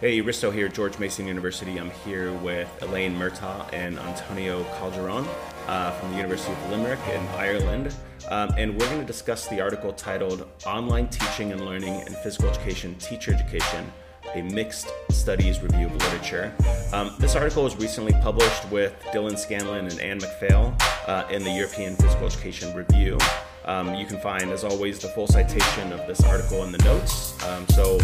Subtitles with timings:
[0.00, 1.76] Hey, Risto here, at George Mason University.
[1.76, 5.26] I'm here with Elaine Murtagh and Antonio Calderon
[5.66, 7.92] uh, from the University of Limerick in Ireland.
[8.28, 12.48] Um, and we're going to discuss the article titled Online Teaching and Learning in Physical
[12.48, 13.90] Education, Teacher Education,
[14.36, 16.54] a mixed studies review of literature.
[16.92, 20.76] Um, this article was recently published with Dylan Scanlon and Ann MacPhail
[21.08, 23.18] uh, in the European Physical Education Review.
[23.64, 27.34] Um, you can find, as always, the full citation of this article in the notes.
[27.44, 27.98] Um, so,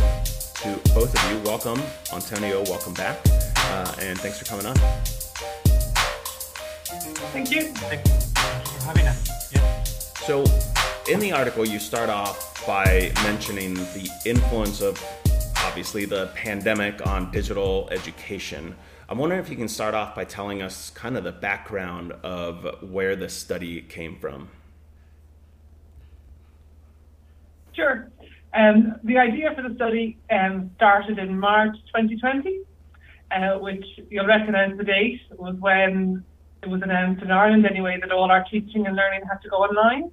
[0.65, 1.79] to both of you, welcome.
[2.11, 3.19] Antonio, welcome back.
[3.55, 4.75] Uh, and thanks for coming on.
[7.35, 7.65] Thank you.
[7.65, 8.15] Thank you
[8.79, 9.53] for having us.
[9.53, 9.85] Yeah.
[10.25, 10.43] So,
[11.07, 15.05] in the article, you start off by mentioning the influence of
[15.67, 18.75] obviously the pandemic on digital education.
[19.11, 22.91] I'm wondering if you can start off by telling us kind of the background of
[22.91, 24.49] where this study came from.
[27.75, 28.09] Sure.
[28.55, 32.61] Um, the idea for the study um, started in March 2020,
[33.33, 36.25] uh, which you'll recognise the date was when
[36.63, 39.57] it was announced in Ireland anyway that all our teaching and learning had to go
[39.57, 40.11] online.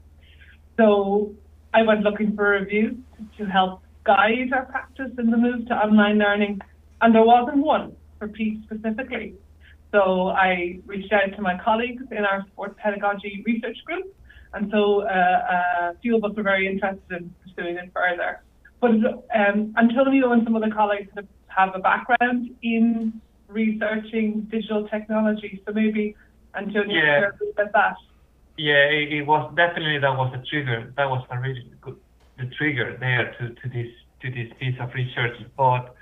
[0.75, 1.35] So
[1.73, 2.97] I went looking for reviews
[3.37, 6.59] to help guide our practice in the move to online learning,
[7.01, 9.35] and there wasn't one for PETE specifically.
[9.91, 14.15] So I reached out to my colleagues in our sports pedagogy research group,
[14.53, 18.41] and so uh, a few of us were very interested in pursuing it further.
[18.79, 18.91] But
[19.35, 21.09] um, Antonio and some of the colleagues
[21.47, 26.15] have a background in researching digital technology, so maybe
[26.55, 27.19] Antonio yeah.
[27.19, 27.95] share about that.
[28.57, 30.93] Yeah, it, it was definitely that was a trigger.
[30.97, 31.97] That was a really good
[32.37, 35.37] the trigger there to, to this to this piece of research.
[35.57, 35.95] But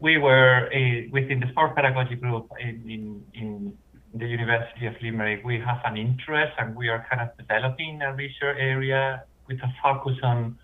[0.00, 3.78] we were a, within the sport pedagogy group in, in, in
[4.18, 5.44] the University of Limerick.
[5.44, 9.72] We have an interest, and we are kind of developing a research area with a
[9.82, 10.58] focus on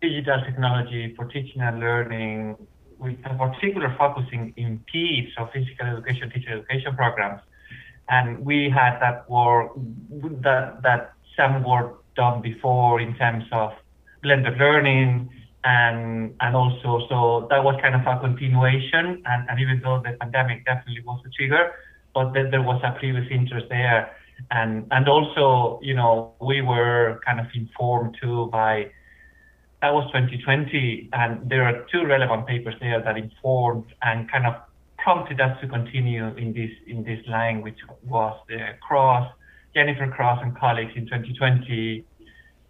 [0.00, 2.56] digital technology for teaching and learning,
[2.98, 7.40] with a particular focusing in PETE, so physical education, teacher education programs.
[8.08, 9.72] And we had that work,
[10.42, 13.72] that, that some work done before in terms of
[14.22, 15.28] blended learning
[15.64, 20.16] and and also so that was kind of a continuation and, and even though the
[20.20, 21.72] pandemic definitely was a trigger
[22.16, 24.00] but then there was a previous interest there
[24.50, 28.90] and and also you know we were kind of informed too by
[29.82, 34.54] that was 2020 and there are two relevant papers there that informed and kind of
[34.98, 37.80] prompted us to continue in this in this line which
[38.14, 39.26] was the cross
[39.74, 42.04] jennifer cross and colleagues in 2020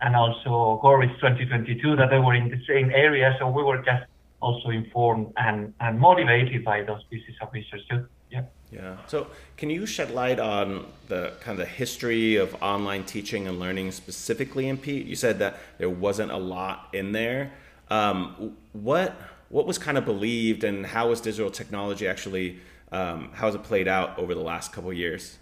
[0.00, 3.34] and also Goris 2022 that they were in the same area.
[3.38, 4.04] So we were just
[4.42, 8.06] also informed and, and motivated by those pieces of research too.
[8.30, 8.44] Yeah.
[8.70, 8.96] Yeah.
[9.06, 13.60] So, can you shed light on the kind of the history of online teaching and
[13.60, 15.06] learning specifically in PEAT?
[15.06, 17.52] You said that there wasn't a lot in there.
[17.90, 19.16] Um, what
[19.48, 22.58] what was kind of believed, and how was digital technology actually?
[22.90, 25.38] Um, how has it played out over the last couple years?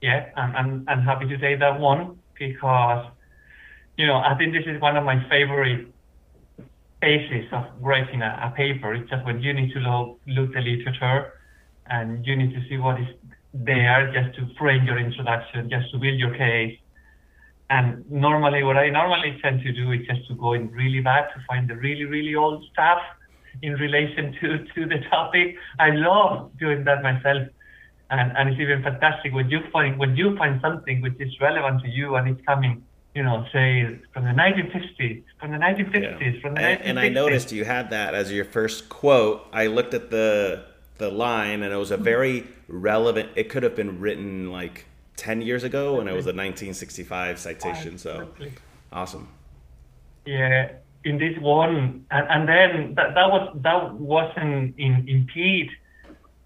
[0.00, 3.06] yeah, I'm, I'm, I'm happy to say that one because,
[3.96, 5.88] you know, I think this is one of my favorite
[7.06, 8.88] basis of writing a, a paper.
[8.94, 11.20] It's just when you need to look, look the literature
[11.86, 13.06] and you need to see what is
[13.54, 16.76] there just to frame your introduction, just to build your case.
[17.70, 21.24] And normally, what I normally tend to do is just to go in really bad
[21.34, 23.02] to find the really, really old stuff
[23.62, 25.56] in relation to, to the topic.
[25.78, 27.42] I love doing that myself
[28.10, 31.82] and, and it's even fantastic when you find when you find something which is relevant
[31.82, 32.84] to you and it's coming
[33.16, 36.40] you know say from the 1950s from the 1950s yeah.
[36.40, 36.84] from the and, 1950s.
[36.84, 40.64] and i noticed you had that as your first quote i looked at the
[40.98, 42.04] the line and it was a mm-hmm.
[42.04, 44.84] very relevant it could have been written like
[45.16, 48.28] 10 years ago and it was a 1965 citation so
[48.92, 49.28] awesome
[50.26, 50.72] yeah
[51.04, 55.70] in this one and, and then that, that was that wasn't in in PETE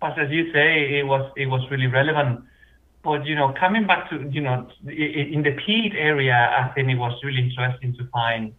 [0.00, 2.41] but as you say, it was it was really relevant.
[3.03, 6.97] But you know, coming back to you know, in the PETE area, I think it
[6.97, 8.53] was really interesting to find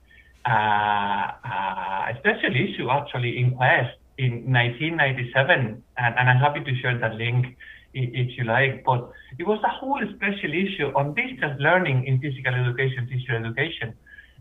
[0.47, 6.81] uh, uh, a special issue actually in Quest in 1997, and, and I'm happy to
[6.81, 7.57] share that link
[7.93, 8.83] if you like.
[8.83, 13.93] But it was a whole special issue on distance learning in physical education, teacher education.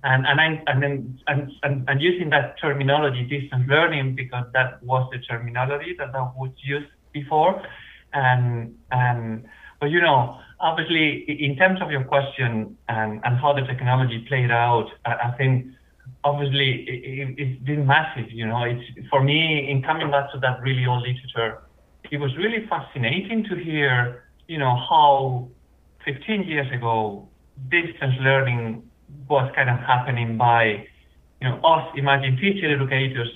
[0.02, 4.82] And and I, and then and, and, and using that terminology distance learning because that
[4.82, 7.62] was the terminology that I was used before.
[8.14, 9.44] And and
[9.80, 14.50] but you know obviously in terms of your question and and how the technology played
[14.50, 15.66] out I, I think
[16.24, 18.62] obviously it, it's been massive you know.
[18.64, 21.62] It's for me in coming back to that really old literature
[22.10, 25.48] it was really fascinating to hear you know how
[26.04, 27.28] 15 years ago
[27.70, 28.82] distance learning
[29.28, 30.86] was kind of happening by
[31.40, 33.30] you know, us, imagine teacher educators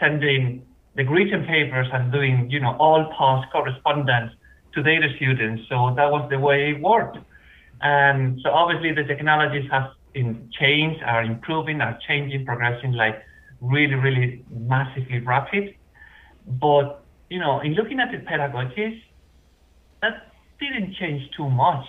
[0.00, 0.66] sending
[0.96, 4.32] the written papers and doing, you know, all past correspondence
[4.76, 5.64] to their students.
[5.68, 7.18] So that was the way it worked.
[7.80, 13.16] And so obviously the technologies have been changed, are improving, are changing, progressing like
[13.60, 15.74] really, really massively rapid.
[16.46, 19.02] But, you know, in looking at the pedagogies,
[20.02, 21.86] that didn't change too much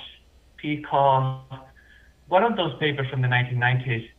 [0.62, 1.42] because
[2.28, 4.10] one of those papers from the 1990s,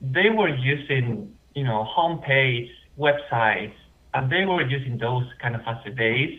[0.00, 2.68] they were using, you know, homepage,
[2.98, 3.74] websites,
[4.14, 6.38] and they were using those kind of as a base,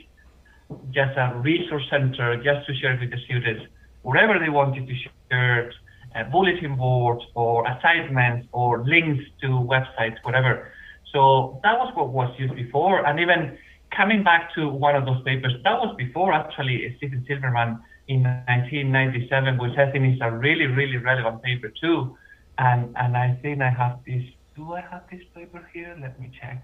[0.91, 3.65] just a resource center, just to share with the students
[4.01, 4.93] whatever they wanted to
[5.29, 5.71] share,
[6.15, 10.71] uh, bulletin board or assignments or links to websites, whatever.
[11.11, 13.05] So that was what was used before.
[13.05, 13.57] And even
[13.95, 19.57] coming back to one of those papers, that was before actually Stephen Silverman in 1997,
[19.57, 22.17] which I think is a really, really relevant paper too.
[22.57, 24.23] And and I think I have this.
[24.55, 25.95] Do I have this paper here?
[25.99, 26.63] Let me check.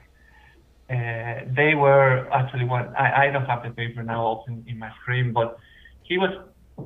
[0.90, 2.94] Uh, they were actually one.
[2.96, 5.58] I, I don't have the paper now open in my screen, but
[6.04, 6.30] he was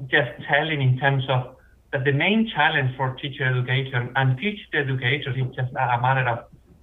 [0.08, 1.56] just telling in terms of
[1.92, 6.40] that the main challenge for teacher education and teacher educators is just a matter of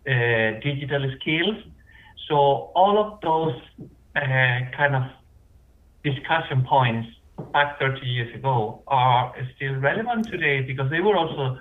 [0.06, 1.56] uh, digital skills.
[2.28, 2.36] So
[2.74, 3.56] all of those
[4.16, 4.20] uh,
[4.76, 5.04] kind of
[6.04, 7.08] discussion points
[7.52, 11.58] back 30 years ago are still relevant today because they were also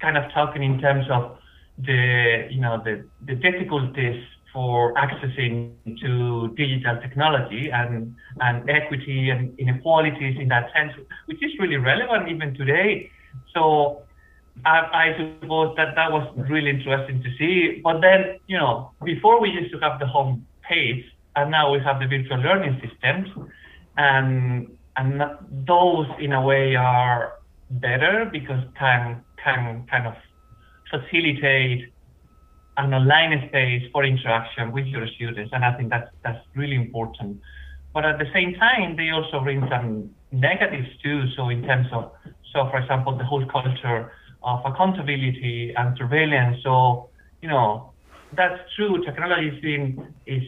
[0.00, 1.36] kind of talking in terms of
[1.78, 9.58] the you know the, the difficulties for accessing to digital technology and, and equity and
[9.58, 10.92] inequalities in that sense,
[11.26, 13.10] which is really relevant even today.
[13.54, 14.02] So
[14.64, 17.80] I, I, suppose that that was really interesting to see.
[17.82, 21.04] But then, you know, before we used to have the home page,
[21.36, 23.28] and now we have the virtual learning systems,
[23.96, 25.22] and and
[25.66, 27.34] those in a way are
[27.70, 30.14] better because can can kind of
[30.90, 31.92] facilitate
[32.84, 37.40] an online space for interaction with your students, and I think that's that's really important.
[37.92, 41.24] But at the same time, they also bring some negatives too.
[41.36, 42.12] So in terms of,
[42.52, 44.12] so for example, the whole culture
[44.42, 46.62] of accountability and surveillance.
[46.62, 47.10] So
[47.42, 47.92] you know,
[48.32, 49.04] that's true.
[49.04, 50.44] Technology is being is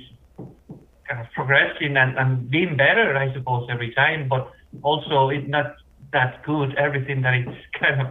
[1.08, 4.28] kind of progressing and, and being better, I suppose, every time.
[4.28, 4.50] But
[4.82, 5.74] also, it's not
[6.12, 6.74] that good.
[6.76, 8.08] Everything that it's kind of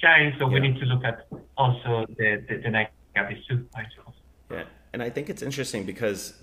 [0.00, 0.34] shines.
[0.38, 0.54] So yeah.
[0.54, 1.26] we need to look at
[1.56, 2.70] also the the, the
[3.16, 4.14] negative too, I suppose.
[4.50, 6.34] Yeah, and I think it's interesting because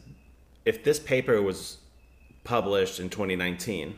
[0.66, 1.78] if this paper was
[2.44, 3.96] published in 2019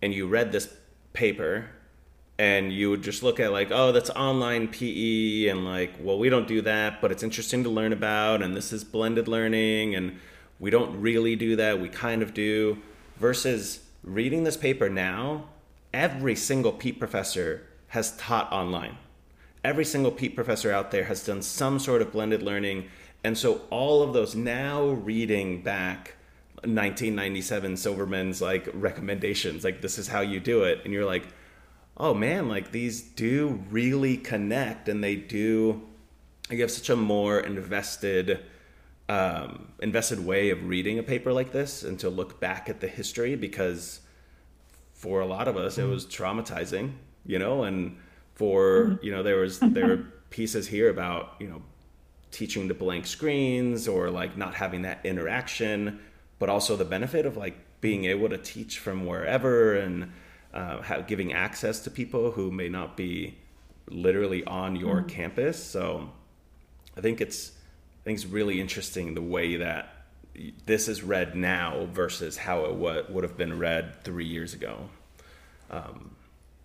[0.00, 0.74] and you read this
[1.12, 1.68] paper
[2.38, 6.28] and you would just look at like oh that's online pe and like well we
[6.28, 10.18] don't do that but it's interesting to learn about and this is blended learning and
[10.58, 12.78] we don't really do that we kind of do
[13.16, 15.44] versus reading this paper now
[15.92, 18.96] every single PETE professor has taught online
[19.64, 22.88] every single PETE professor out there has done some sort of blended learning
[23.24, 26.14] and so all of those now reading back
[26.62, 31.24] 1997 silverman's like recommendations like this is how you do it and you're like
[31.98, 35.82] oh man, like these do really connect and they do
[36.50, 38.40] you have such a more invested
[39.10, 42.88] um, invested way of reading a paper like this and to look back at the
[42.88, 44.00] history because
[44.92, 45.88] for a lot of us mm-hmm.
[45.88, 46.92] it was traumatizing,
[47.24, 47.96] you know, and
[48.38, 49.04] for mm-hmm.
[49.04, 51.60] you know there was there were pieces here about you know
[52.30, 55.98] teaching the blank screens or like not having that interaction,
[56.38, 60.12] but also the benefit of like being able to teach from wherever and
[60.52, 63.36] uh, giving access to people who may not be
[63.88, 65.08] literally on your mm.
[65.08, 65.62] campus.
[65.62, 66.10] So
[66.96, 67.52] I think it's
[68.02, 69.94] I think it's really interesting the way that
[70.66, 74.88] this is read now versus how it w- would have been read three years ago.
[75.70, 76.14] Um,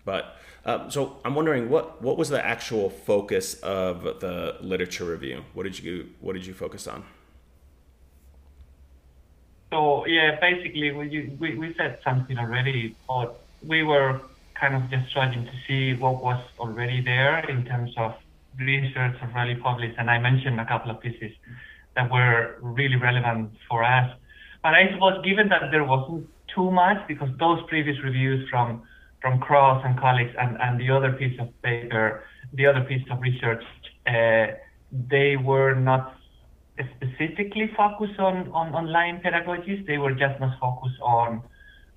[0.06, 5.44] but uh, so I'm wondering what what was the actual focus of the literature review?
[5.54, 7.04] What did you what did you focus on?
[9.72, 14.22] So yeah, basically we we, we said something already, but we were
[14.54, 18.16] kind of just trying to see what was already there in terms of
[18.58, 19.96] research already published.
[19.98, 21.32] And I mentioned a couple of pieces
[21.96, 24.16] that were really relevant for us.
[24.62, 28.84] But I suppose given that there wasn't too much, because those previous reviews from
[29.24, 32.06] from Cross and colleagues and, and the other piece of paper,
[32.60, 33.64] the other piece of research,
[34.06, 34.48] uh,
[35.14, 36.04] they were not
[36.96, 39.80] specifically focused on, on online pedagogies.
[39.88, 41.42] They were just not focused on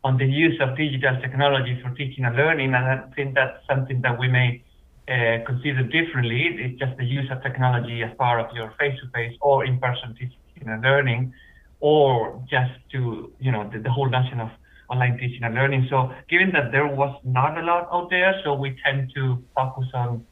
[0.05, 2.71] on the use of digital technology for teaching and learning.
[2.77, 4.63] And I think that's something that we may
[5.09, 6.43] uh, consider differently.
[6.65, 10.81] It's just the use of technology as part of your face-to-face or in-person teaching and
[10.81, 11.33] learning,
[11.81, 14.51] or just to, you know, the, the whole notion of
[14.89, 15.87] online teaching and learning.
[15.91, 19.87] So given that there was not a lot out there, so we tend to focus
[19.95, 20.25] on,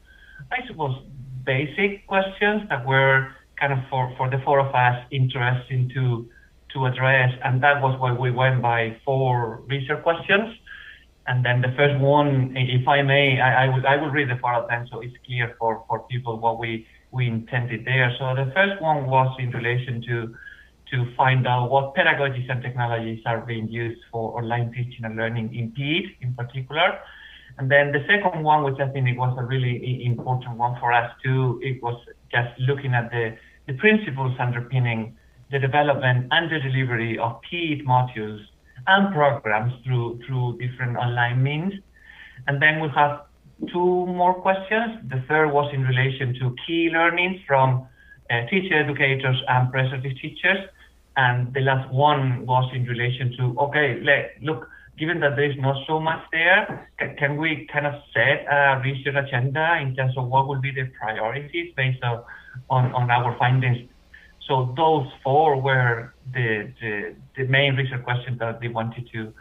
[0.51, 0.95] I suppose,
[1.45, 6.29] basic questions that were kind of for, for the four of us interesting to
[6.75, 10.53] to address, and that was why we went by four research questions.
[11.27, 14.35] And then the first one, if I may, I, I, will, I will read the
[14.35, 18.13] four of them so it's clear for, for people what we, we intended there.
[18.19, 20.35] So the first one was in relation to
[20.91, 25.53] to find out what pedagogies and technologies are being used for online teaching and learning
[25.55, 26.99] in PETE in particular.
[27.57, 30.91] And then the second one, which I think it was a really important one for
[30.91, 31.99] us too, it was
[32.31, 33.35] just looking at the,
[33.67, 35.15] the principles underpinning
[35.51, 38.43] the development and the delivery of PETE modules
[38.87, 41.73] and programs through through different online means.
[42.47, 43.21] And then we have
[43.71, 44.99] two more questions.
[45.09, 47.87] The third was in relation to key learnings from
[48.29, 50.67] uh, teacher educators and prescriptive teachers.
[51.17, 54.01] And the last one was in relation to, okay,
[54.41, 54.67] look,
[54.97, 59.79] given that there's not so much there, can, we kind of set a research agenda
[59.81, 62.23] in terms of what will be the priorities based on,
[62.69, 63.89] on, on our findings
[64.47, 69.33] so those four were the, the, the main research questions that they wanted to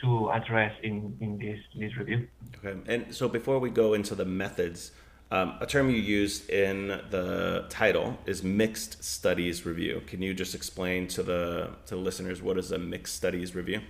[0.00, 2.26] to address in, in this, this review.
[2.58, 4.90] Okay, and so before we go into the methods,
[5.32, 10.02] um, a term you used in the title is mixed studies review.
[10.06, 13.80] Can you just explain to the to the listeners what is a mixed studies review?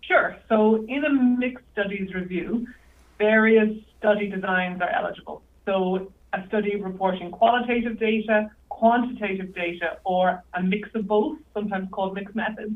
[0.00, 0.36] Sure.
[0.48, 2.66] So in a mixed studies review,
[3.18, 5.42] various study designs are eligible.
[5.66, 12.14] So a study reporting qualitative data, quantitative data, or a mix of both, sometimes called
[12.14, 12.74] mixed methods,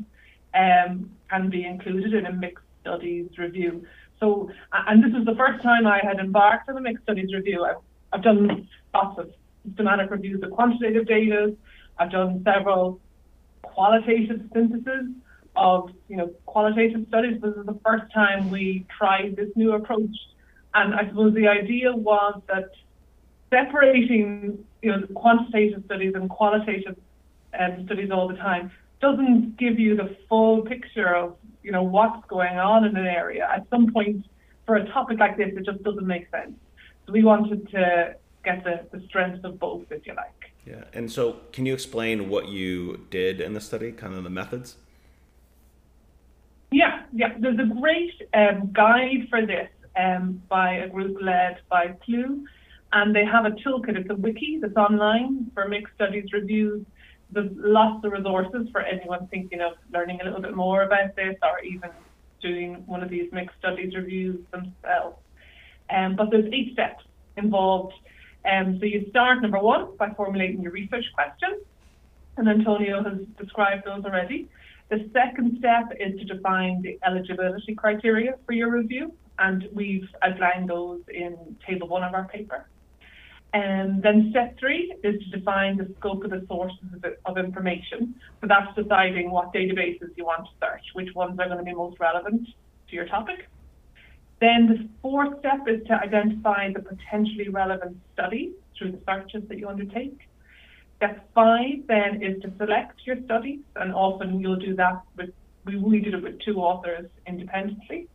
[0.53, 3.85] um, can be included in a mixed studies review.
[4.23, 7.65] So, and this is the first time I had embarked on a mixed studies review.
[7.65, 7.81] I've,
[8.13, 9.31] I've done lots of
[9.67, 11.53] systematic reviews of quantitative data.
[11.97, 13.01] I've done several
[13.63, 15.09] qualitative syntheses
[15.57, 17.41] of, you know, qualitative studies.
[17.41, 20.15] This is the first time we tried this new approach.
[20.73, 22.71] And I suppose the idea was that
[23.49, 26.95] separating you know quantitative studies and qualitative
[27.59, 28.71] um, studies all the time
[29.03, 33.47] doesn't give you the full picture of you know what's going on in an area.
[33.55, 34.25] At some point,
[34.65, 36.55] for a topic like this, it just doesn't make sense.
[37.05, 40.41] So we wanted to get the, the strengths of both, if you like.
[40.65, 44.29] Yeah, and so can you explain what you did in the study, kind of the
[44.29, 44.77] methods?
[46.71, 47.35] Yeah, yeah.
[47.37, 49.69] There's a great um, guide for this
[50.01, 52.45] um, by a group led by Pluye
[52.93, 53.97] and they have a toolkit.
[53.97, 56.85] It's a wiki that's online for mixed studies reviews.
[57.33, 61.35] There's lots of resources for anyone thinking of learning a little bit more about this
[61.41, 61.89] or even
[62.41, 65.17] doing one of these mixed studies reviews themselves.
[65.89, 67.03] Um, but there's eight steps
[67.37, 67.93] involved.
[68.49, 71.61] Um, so you start number one by formulating your research question,
[72.37, 74.49] and Antonio has described those already.
[74.89, 80.69] The second step is to define the eligibility criteria for your review, and we've outlined
[80.69, 82.67] those in table one of our paper.
[83.53, 88.15] And then step three is to define the scope of the sources of, of, information.
[88.41, 91.73] So that's deciding what databases you want to search, which ones are going to be
[91.73, 92.47] most relevant
[92.89, 93.47] to your topic.
[94.41, 99.59] Then the fourth step is to identify the potentially relevant studies through the searches that
[99.59, 100.17] you undertake.
[100.97, 105.29] Step five then is to select your studies, and often you'll do that with,
[105.65, 108.07] we, we did it with two authors independently.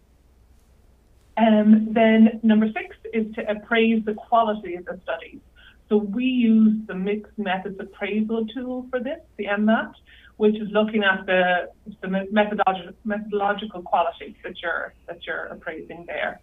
[1.39, 5.41] Um, then number six is to appraise the quality of the studies.
[5.89, 9.93] So we use the mixed methods appraisal tool for this, the MMAT,
[10.37, 11.71] which is looking at the,
[12.03, 16.41] the methodological, methodological quality that you're, that you're appraising there.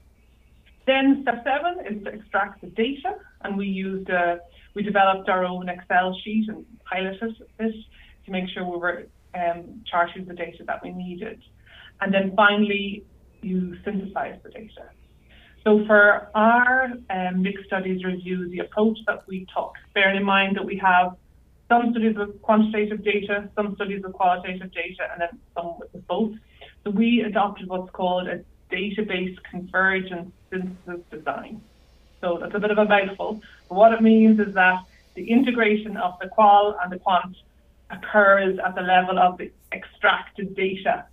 [0.87, 4.37] Then step seven is to extract the data, and we used uh,
[4.75, 7.73] we developed our own Excel sheet and piloted this
[8.25, 11.41] to make sure we were um, charting the data that we needed.
[12.01, 13.03] And then finally,
[13.45, 14.89] you synthesize the data.
[15.63, 20.55] So for our um, mixed studies review, the approach that we took, bearing in mind
[20.57, 21.15] that we have
[21.67, 26.33] some studies with quantitative data, some studies with qualitative data, and then some with both.
[26.83, 31.61] So we adopted what's called a database convergence synthesis design.
[32.21, 33.41] So that's a bit of a mouthful.
[33.67, 34.83] But what it means is that
[35.15, 37.35] the integration of the qual and the quant
[37.89, 41.05] occurs at the level of the extracted data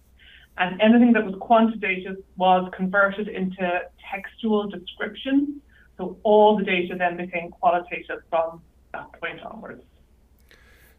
[0.58, 3.80] and anything that was quantitative was converted into
[4.10, 5.60] textual description.
[5.96, 8.60] So all the data then became qualitative from
[8.92, 9.82] that point onwards.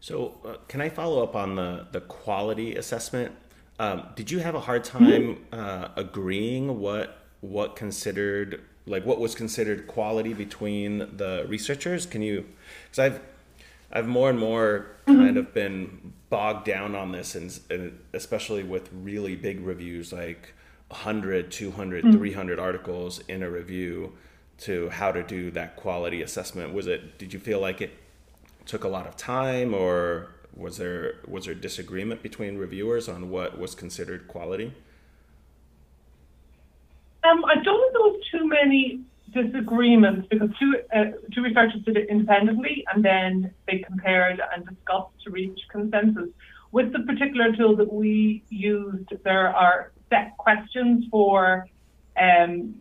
[0.00, 3.32] So, uh, can I follow up on the, the quality assessment?
[3.78, 9.34] Um, did you have a hard time uh, agreeing what what considered like what was
[9.34, 12.06] considered quality between the researchers?
[12.06, 12.44] Can you?
[12.84, 13.20] Because I've
[13.92, 18.90] I've more and more kind of been bogged down on this, and, and, especially with
[18.92, 20.52] really big reviews like
[20.88, 22.18] 100, 200, mm-hmm.
[22.18, 24.12] 300 articles in a review.
[24.56, 26.74] to how to do that quality assessment?
[26.74, 27.18] Was it?
[27.18, 27.92] Did you feel like it
[28.66, 33.58] took a lot of time, or was there was there disagreement between reviewers on what
[33.58, 34.72] was considered quality?
[37.24, 39.00] Um, I don't was too many
[39.34, 45.12] disagreements because two uh, two researchers did it independently and then they compared and discussed
[45.24, 46.28] to reach consensus.
[46.72, 51.66] With the particular tool that we used, there are set questions for
[52.20, 52.74] um,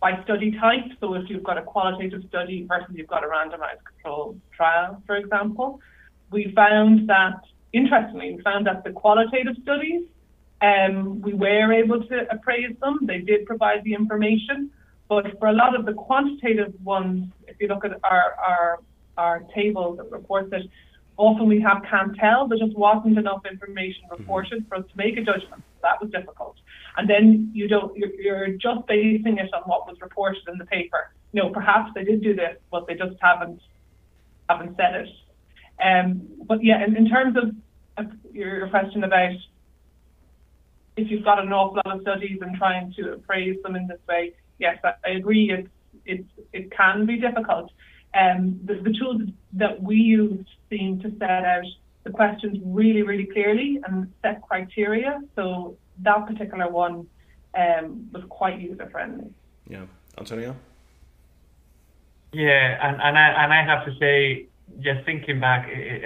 [0.00, 0.84] by study type.
[1.00, 5.16] So if you've got a qualitative study versus you've got a randomized controlled trial, for
[5.16, 5.80] example,
[6.30, 7.40] we found that
[7.72, 10.02] interestingly, we found that the qualitative studies,
[10.60, 13.00] um, we were able to appraise them.
[13.02, 14.70] They did provide the information,
[15.08, 18.78] but for a lot of the quantitative ones, if you look at our our,
[19.16, 20.68] our table that reports it,
[21.16, 22.48] often we have can't tell.
[22.48, 24.22] There just wasn't enough information mm-hmm.
[24.22, 25.62] reported for us to make a judgment.
[25.82, 26.56] That was difficult.
[26.96, 30.66] And then you don't, you're, you're just basing it on what was reported in the
[30.66, 31.12] paper.
[31.32, 33.60] You know, perhaps they did do this, but they just haven't
[34.48, 35.08] haven't said it.
[35.82, 37.54] Um, but yeah, in, in terms of,
[37.96, 39.34] of your question about
[40.96, 43.98] if you've got an awful lot of studies and trying to appraise them in this
[44.08, 45.44] way, yes, I, I agree.
[45.56, 45.72] It's
[46.12, 47.70] it's it can be difficult.
[48.20, 49.22] Um, the, the tools
[49.62, 51.68] that we used seem to set out
[52.04, 55.12] the questions really, really clearly and set criteria.
[55.36, 56.96] So that particular one
[57.62, 59.30] um, was quite user friendly.
[59.74, 59.86] Yeah,
[60.18, 60.54] Antonio.
[62.32, 64.46] Yeah, and and I and I have to say,
[64.80, 65.62] just thinking back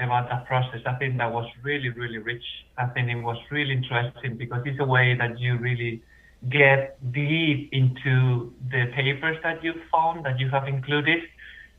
[0.07, 2.47] about that process, I think that was really, really rich.
[2.77, 6.03] I think it was really interesting because it's a way that you really
[6.49, 11.21] get deep into the papers that you found that you have included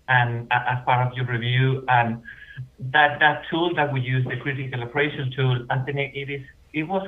[0.08, 1.86] and as part of your review.
[1.88, 2.22] And
[2.92, 6.42] that that tool that we use the critical appraisal tool think it is
[6.74, 7.08] it was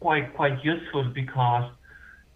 [0.00, 1.70] quite quite useful because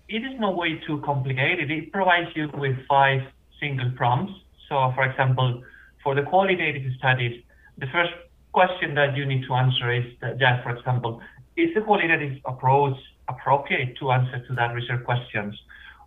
[0.09, 1.71] it is no way too complicated.
[1.71, 3.21] It provides you with five
[3.61, 4.33] single prompts.
[4.69, 5.63] So for example
[6.03, 7.43] for the qualitative studies
[7.77, 8.13] the first
[8.53, 11.21] question that you need to answer is that just for example
[11.57, 12.97] is the qualitative approach
[13.29, 15.55] appropriate to answer to that research questions?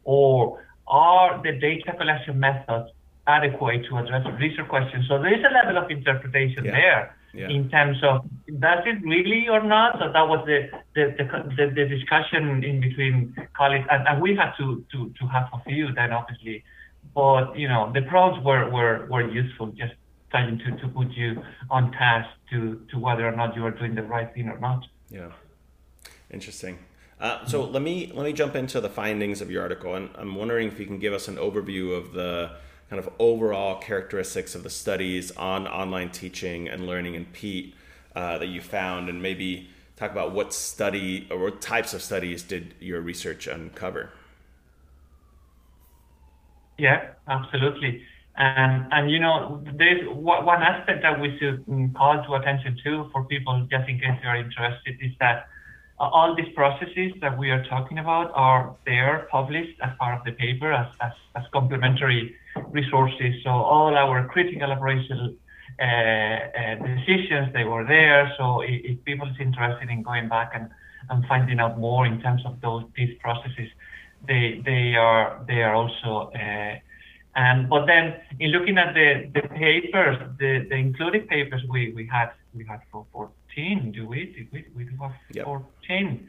[0.04, 2.92] Or are the data collection methods
[3.28, 5.06] adequate to address research questions?
[5.08, 6.72] So there is a level of interpretation yeah.
[6.72, 7.50] there yeah.
[7.50, 8.26] in terms of
[8.60, 10.00] does it really or not?
[10.00, 14.36] So that was the the, the, the, the discussion in between colleagues, and, and we
[14.36, 16.64] had to, to, to have a few then obviously.
[17.16, 19.94] But you know the prompts were, were, were useful, just
[20.30, 23.96] trying to, to put you on task to, to whether or not you are doing
[23.96, 24.86] the right thing or not.
[25.10, 25.32] Yeah,
[26.30, 26.80] interesting.
[27.22, 30.34] Uh, so let me let me jump into the findings of your article, and I'm
[30.34, 32.54] wondering if you can give us an overview of the
[32.90, 37.76] kind of overall characteristics of the studies on online teaching and learning in PETE
[38.16, 42.42] uh, that you found, and maybe talk about what study or what types of studies
[42.42, 44.10] did your research uncover.
[46.80, 48.02] Yeah, absolutely.
[48.36, 53.10] And and you know, there's one aspect that we should mm, call to attention to
[53.12, 55.46] for people, just in case they are interested, is that
[56.10, 60.32] all these processes that we are talking about are there published as part of the
[60.32, 62.36] paper as, as, as complementary
[62.70, 63.36] resources.
[63.44, 65.36] So all our critical operational
[65.80, 68.34] uh, uh, decisions, they were there.
[68.38, 70.70] So if, if people is interested in going back and,
[71.10, 73.70] and finding out more in terms of those these processes,
[74.28, 76.76] they they are they are also uh,
[77.36, 82.06] and but then in looking at the, the papers, the, the included papers we, we
[82.06, 84.48] had we had for, for 14, do we?
[84.52, 85.46] We, we do have yep.
[85.46, 86.28] 14.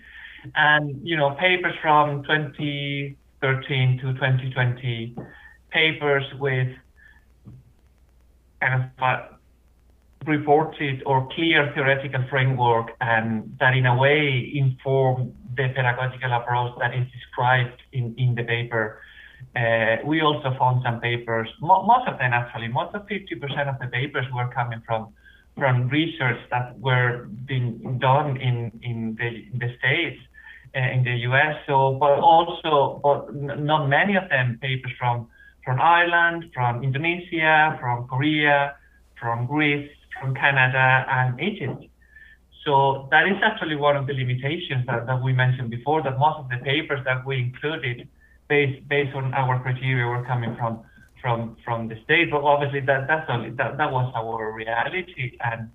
[0.55, 5.17] And, you know, papers from 2013 to 2020,
[5.71, 6.69] papers with
[8.61, 9.39] kind of
[10.27, 16.95] reported or clear theoretical framework and that in a way inform the pedagogical approach that
[16.95, 19.01] is described in, in the paper.
[19.57, 23.81] Uh, we also found some papers, mo- most of them actually, most of 50% of
[23.81, 25.13] the papers were coming from
[25.57, 30.21] from research that were being done in in the, in the states
[30.75, 31.57] uh, in the US.
[31.67, 35.29] So, but also, but not many of them papers from
[35.65, 38.75] from Ireland, from Indonesia, from Korea,
[39.21, 41.85] from Greece, from Canada, and Egypt.
[42.65, 46.03] So that is actually one of the limitations that, that we mentioned before.
[46.03, 48.09] That most of the papers that we included,
[48.49, 50.83] based based on our criteria, were coming from
[51.23, 52.31] from from the state.
[52.31, 55.71] But obviously that that's only that, that was our reality and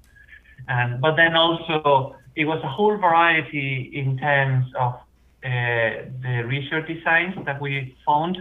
[0.68, 4.94] and but then also it was a whole variety in terms of
[5.44, 8.38] uh, the research designs that we found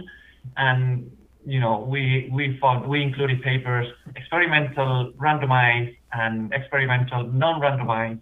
[0.57, 1.09] and
[1.45, 8.19] you know we we found we included papers experimental randomized and experimental non-randomized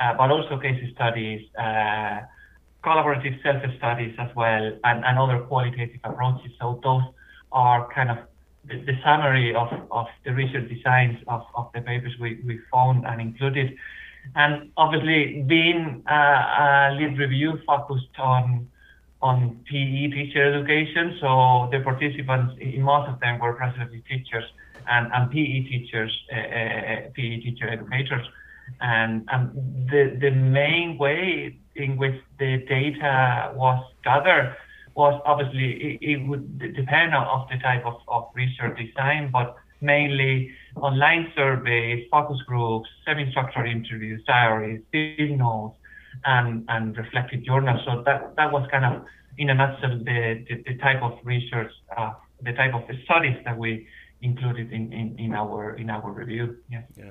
[0.00, 2.20] uh, but also case studies uh,
[2.84, 7.02] collaborative self-studies as well and, and other qualitative approaches so those
[7.52, 8.18] are kind of
[8.64, 13.04] the, the summary of, of the research designs of, of the papers we, we found
[13.06, 13.76] and included.
[14.36, 18.68] And obviously, being a, a lead review focused on
[19.20, 24.44] on PE teacher education, so the participants, in most of them were presently teachers
[24.88, 28.26] and, and PE teachers, uh, uh, PE teacher educators.
[28.80, 34.56] And, and the, the main way in which the data was gathered
[34.94, 39.54] was obviously it, it would depend on of the type of, of research design, but
[39.80, 45.76] mainly online surveys, focus groups, semi-structured interviews, diaries, field notes,
[46.24, 47.80] and, and reflected journals.
[47.84, 49.04] So that, that was kind of,
[49.38, 53.58] in a nutshell, the, the, the type of research, uh, the type of studies that
[53.58, 53.86] we
[54.20, 56.56] included in, in, in our in our review.
[56.70, 56.82] Yeah.
[56.96, 57.10] Yeah.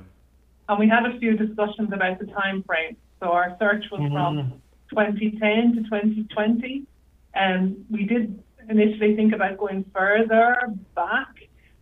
[0.70, 2.96] And we had a few discussions about the time frame.
[3.20, 4.14] So our search was Mhm.
[4.14, 6.86] from 2010 to 2020.
[7.34, 10.62] And we did initially think about going further
[10.96, 11.36] back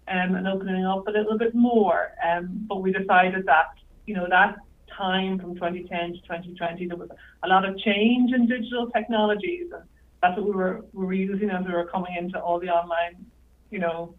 [0.08, 2.12] um, and opening up a little bit more.
[2.26, 3.68] Um, but we decided that,
[4.06, 4.58] you know, that
[4.96, 7.10] time from 2010 to 2020, there was
[7.44, 9.68] a lot of change in digital technologies.
[9.74, 9.84] And
[10.22, 13.26] that's what we were, we were using as we were coming into all the online,
[13.72, 14.16] you know,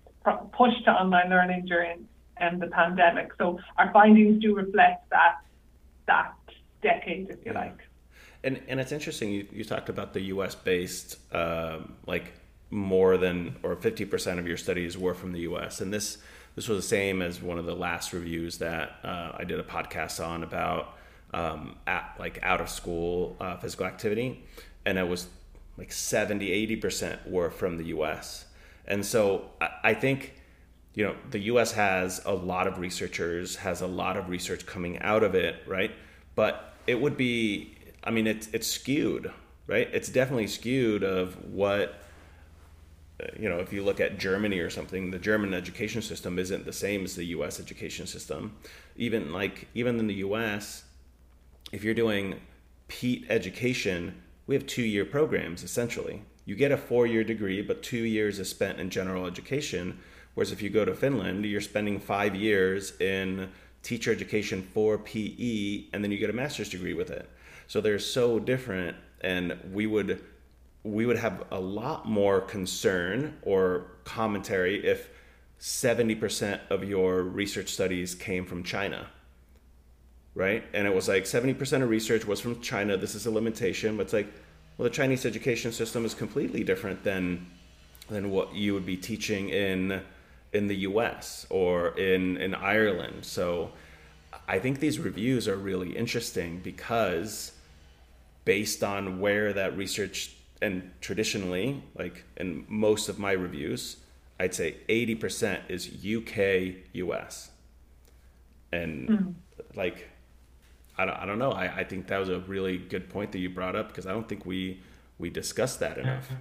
[0.53, 2.07] push to online learning during
[2.40, 3.31] um, the pandemic.
[3.38, 5.38] So our findings do reflect that,
[6.07, 6.35] that
[6.83, 7.79] decade, if you like.
[8.42, 9.31] And and it's interesting.
[9.31, 10.55] You, you talked about the U.S.
[10.55, 12.33] based, um, like
[12.70, 15.81] more than or fifty percent of your studies were from the U.S.
[15.81, 16.18] And this
[16.57, 19.62] this was the same as one of the last reviews that uh, I did a
[19.62, 20.96] podcast on about
[21.33, 24.44] um, at, like out of school uh, physical activity,
[24.85, 25.29] and it was
[25.76, 28.46] like 70, 80 percent were from the U.S.
[28.87, 30.35] And so I, I think
[30.94, 34.98] you know the US has a lot of researchers has a lot of research coming
[34.98, 35.92] out of it right
[36.35, 39.33] but it would be I mean it's it's skewed
[39.71, 39.89] right?
[39.93, 42.03] It's definitely skewed of what
[43.39, 46.73] you know if you look at Germany or something the German education system isn't the
[46.73, 48.57] same as the US education system.
[48.97, 50.85] Even like even in the US
[51.73, 52.41] if you're doing
[52.89, 56.23] PETE education we have 2 year programs essentially.
[56.45, 59.99] You get a 4 year degree but 2 years is spent in general education
[60.35, 63.51] Whereas if you go to Finland, you're spending five years in
[63.83, 67.29] teacher education for PE, and then you get a master's degree with it.
[67.71, 70.21] So they're so different, and we would
[70.83, 75.09] we would have a lot more concern or commentary if
[75.61, 79.07] 70% of your research studies came from China.
[80.35, 80.65] Right?
[80.75, 82.97] And it was like 70% of research was from China.
[82.97, 84.33] This is a limitation, but it's like,
[84.77, 87.47] well, the Chinese education system is completely different than
[88.09, 90.03] than what you would be teaching in
[90.53, 93.25] in the US or in in Ireland.
[93.25, 93.71] So
[94.49, 97.53] I think these reviews are really interesting because
[98.44, 103.96] based on where that research and traditionally like in most of my reviews
[104.40, 107.50] I'd say 80% is UK US.
[108.72, 109.31] And hmm.
[109.74, 110.09] like
[110.96, 111.53] I don't, I don't know.
[111.53, 114.12] I, I think that was a really good point that you brought up because I
[114.12, 114.81] don't think we
[115.18, 116.26] we discussed that enough.
[116.26, 116.35] Mm-hmm.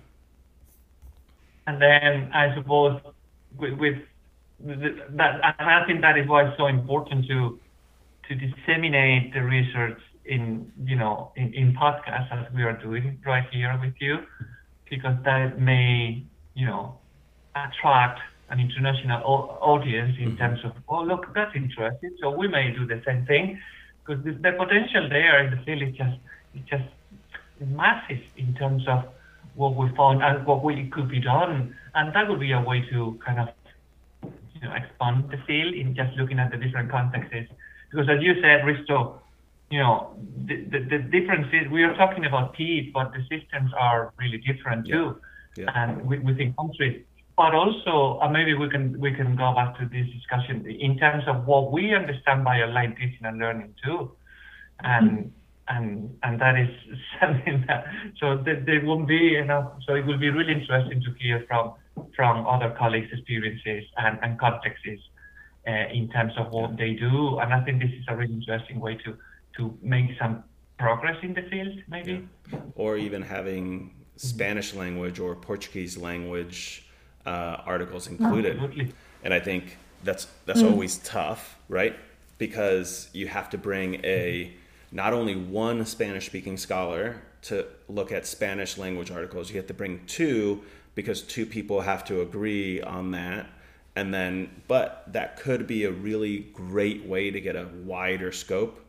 [1.67, 3.01] And then I suppose
[3.57, 3.97] with, with
[4.59, 7.59] that, I think that is why it's so important to
[8.29, 9.99] to disseminate the research
[10.30, 14.20] in you know in, in podcasts as we are doing right here with you,
[14.89, 16.98] because that may you know
[17.56, 20.38] attract an international au- audience in mm-hmm.
[20.38, 23.60] terms of oh look that's interesting so we may do the same thing
[24.00, 26.18] because the, the potential there in the field is just
[26.56, 26.89] is just
[27.60, 29.04] massive in terms of
[29.56, 32.82] what we found and what we could be done and that would be a way
[32.89, 33.50] to kind of
[34.62, 37.52] you know expand the field in just looking at the different contexts.
[37.89, 39.18] Because as you said Risto
[39.69, 40.15] you know
[40.47, 44.88] the, the, the differences we are talking about P but the systems are really different
[44.88, 45.19] too.
[45.58, 45.65] Yeah.
[45.75, 47.03] and wi- within countries
[47.39, 51.23] but also uh, maybe we can we can go back to this discussion in terms
[51.25, 54.12] of what we understand by online teaching and learning too.
[54.84, 55.32] And
[55.69, 56.67] and and that is
[57.21, 57.86] something that
[58.19, 61.75] so there, there won't be enough so it will be really interesting to hear from
[62.13, 65.01] from other colleagues experiences and, and contexts
[65.65, 67.39] uh, in terms of what they do.
[67.39, 69.17] And i think this is a really interesting way to
[69.60, 70.43] to make some
[70.78, 72.28] progress in the field maybe
[72.76, 76.86] or even having Spanish language or Portuguese language
[77.26, 78.58] uh, articles included.
[78.58, 78.93] Absolutely.
[79.24, 81.95] And I think that's that's always tough, right?
[82.38, 84.54] Because you have to bring a
[84.91, 89.74] not only one Spanish speaking scholar to look at Spanish language articles, you have to
[89.74, 90.62] bring two
[90.95, 93.48] because two people have to agree on that.
[93.95, 98.86] And then, but that could be a really great way to get a wider scope.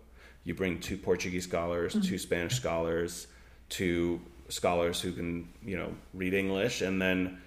[0.51, 3.29] You bring two Portuguese scholars, two Spanish scholars,
[3.69, 7.41] two scholars who can, you know, read English, and then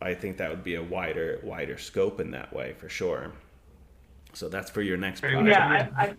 [0.00, 3.32] I think that would be a wider wider scope in that way for sure.
[4.34, 5.48] So that's for your next project.
[5.48, 6.14] Yeah, I,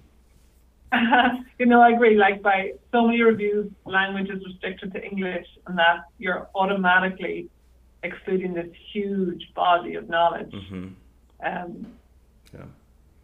[0.91, 2.17] I you know, I agree.
[2.17, 7.47] Like by so many reviews, language is restricted to English, and that you're automatically
[8.03, 10.51] excluding this huge body of knowledge.
[10.51, 10.87] Mm-hmm.
[11.45, 11.87] Um,
[12.53, 12.65] Yeah.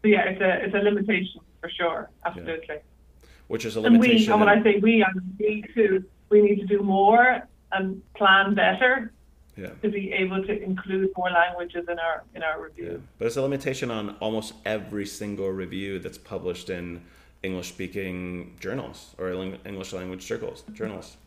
[0.02, 2.78] so yeah, it's a it's a limitation for sure, absolutely.
[3.48, 4.34] Which is a And we, limitation.
[4.34, 6.04] and when I say we, I mean we too.
[6.30, 9.12] We need to do more and plan better
[9.56, 9.70] yeah.
[9.84, 13.04] to be able to include more languages in our in our Yeah, review.
[13.18, 17.02] but it's a limitation on almost every single review that's published in
[17.44, 19.32] English-speaking journals or
[19.66, 21.18] English language circles journals.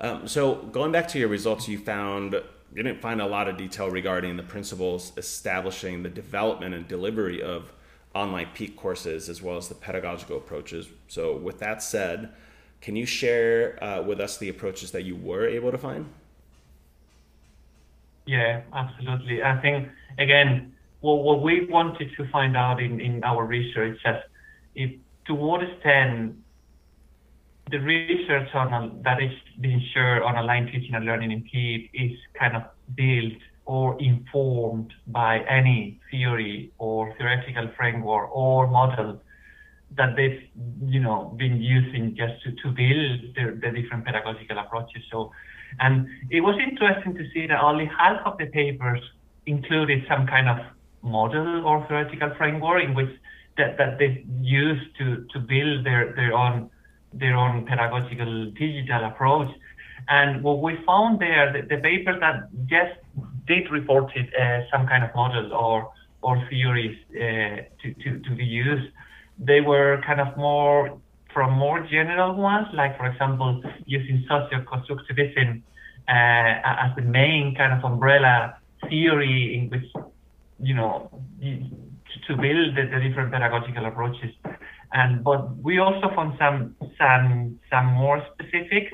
[0.00, 2.34] Um, so going back to your results, you found
[2.74, 7.42] you didn't find a lot of detail regarding the principles establishing the development and delivery
[7.42, 7.72] of
[8.14, 10.88] online PETE courses as well as the pedagogical approaches.
[11.08, 12.32] So with that said,
[12.80, 16.06] can you share uh, with us the approaches that you were able to find?
[18.26, 19.42] Yeah, absolutely.
[19.42, 24.16] I think again, what, what we wanted to find out in, in our research is
[24.74, 24.90] if
[25.26, 26.36] to what extent
[27.70, 31.90] the research on a, that is being shared on online teaching and learning in PETE
[31.94, 39.20] is kind of built or informed by any theory or theoretical framework or model
[39.96, 40.42] that they've
[40.84, 45.02] you know been using just to, to build the, different pedagogical approaches.
[45.10, 45.32] So
[45.80, 49.00] and it was interesting to see that only half of the papers
[49.46, 50.58] included some kind of
[51.02, 53.10] model or theoretical framework in which
[53.58, 56.70] that, that they used to, to build their, their own
[57.14, 59.50] their own pedagogical digital approach.
[60.08, 62.98] And what we found there, the, the papers that just
[63.46, 68.44] did reported uh, some kind of models or or theories uh, to, to, to be
[68.44, 68.88] used,
[69.38, 70.98] they were kind of more
[71.34, 75.62] from more general ones, like for example, using socio-constructivism
[76.08, 78.56] uh, as the main kind of umbrella
[78.88, 79.86] theory in which,
[80.60, 84.30] you know, to build the, the different pedagogical approaches.
[84.92, 88.92] And but we also found some some some more specifics,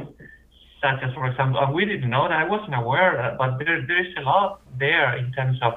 [0.80, 4.12] such as for example, we didn't know that I wasn't aware, but there there is
[4.16, 5.74] a lot there in terms of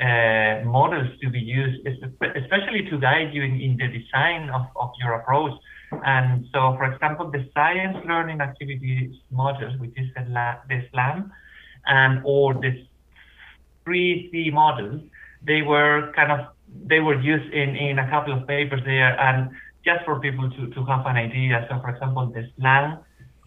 [0.00, 4.90] uh, models to be used, especially to guide you in, in the design of, of
[4.98, 5.52] your approach.
[6.04, 10.24] And so, for example, the science learning activities models, which is the,
[10.68, 11.32] the SLAM,
[11.86, 12.86] and or the
[13.86, 15.02] 3C models,
[15.42, 16.46] they were kind of
[16.86, 19.18] they were used in, in a couple of papers there.
[19.20, 19.50] And
[19.84, 22.98] just for people to, to have an idea, so for example, the SLAM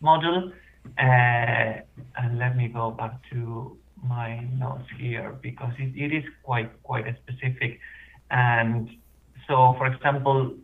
[0.02, 0.52] model,
[0.98, 1.82] Uh,
[2.18, 7.06] and let me go back to my notes here because it, it is quite quite
[7.24, 7.80] specific.
[8.30, 8.90] And
[9.48, 10.56] so, for example,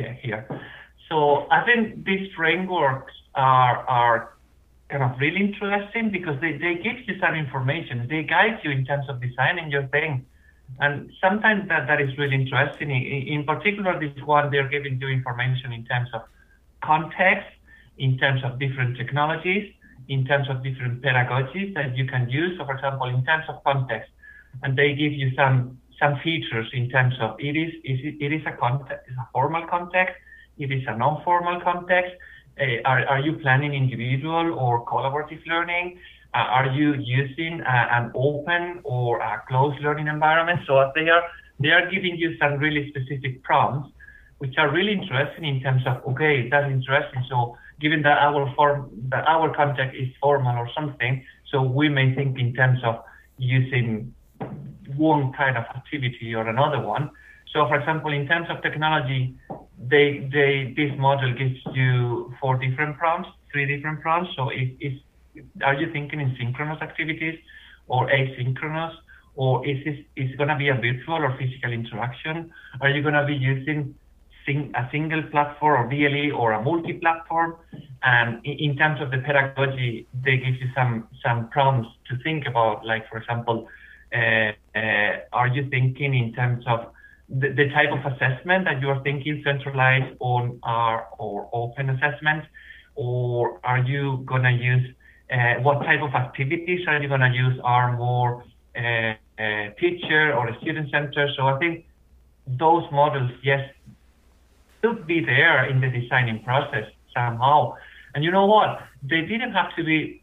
[0.00, 0.60] yeah, here.
[1.08, 4.36] So I think these frameworks are are
[4.88, 8.06] kind of really interesting because they, they give you some information.
[8.08, 10.26] They guide you in terms of designing your thing.
[10.80, 12.90] And sometimes that, that is really interesting.
[12.90, 16.22] In, in particular, this one, they're giving you information in terms of
[16.82, 17.48] context,
[17.98, 19.72] in terms of different technologies,
[20.08, 22.58] in terms of different pedagogies that you can use.
[22.58, 24.10] So, for example, in terms of context,
[24.62, 28.52] and they give you some some features in terms of it is, it, is a
[28.52, 30.14] context, a formal context,
[30.58, 32.12] it is a non-formal context.
[32.60, 35.98] Uh, are, are you planning individual or collaborative learning?
[36.34, 40.60] Uh, are you using uh, an open or a closed learning environment?
[40.66, 41.22] So they are
[41.58, 43.90] they are giving you some really specific prompts,
[44.38, 47.24] which are really interesting in terms of okay, that's interesting.
[47.28, 52.14] So given that our form that our context is formal or something, so we may
[52.14, 53.02] think in terms of
[53.38, 54.12] using
[54.96, 57.10] one kind of activity or another one.
[57.52, 59.34] So, for example, in terms of technology,
[59.78, 64.30] they, they, this model gives you four different prompts, three different prompts.
[64.36, 64.92] So, if, if
[65.64, 67.38] are you thinking in synchronous activities
[67.88, 68.94] or asynchronous,
[69.34, 72.50] or is this is going to be a virtual or physical interaction?
[72.80, 73.94] Are you going to be using
[74.44, 77.56] sing, a single platform or DLE or a multi-platform?
[78.02, 82.46] And in, in terms of the pedagogy, they give you some some prompts to think
[82.46, 83.68] about, like for example.
[84.14, 86.86] Uh, uh, are you thinking in terms of
[87.28, 92.44] the, the, type of assessment that you are thinking centralized on are or open assessment,
[92.94, 94.94] or are you gonna use
[95.30, 98.44] uh, what type of activities are you gonna use are more
[99.78, 101.30] teacher or a student centered?
[101.36, 101.84] So I think
[102.46, 103.70] those models, yes,
[104.82, 107.74] should be there in the designing process somehow.
[108.14, 108.80] And you know what?
[109.02, 110.22] They didn't have to be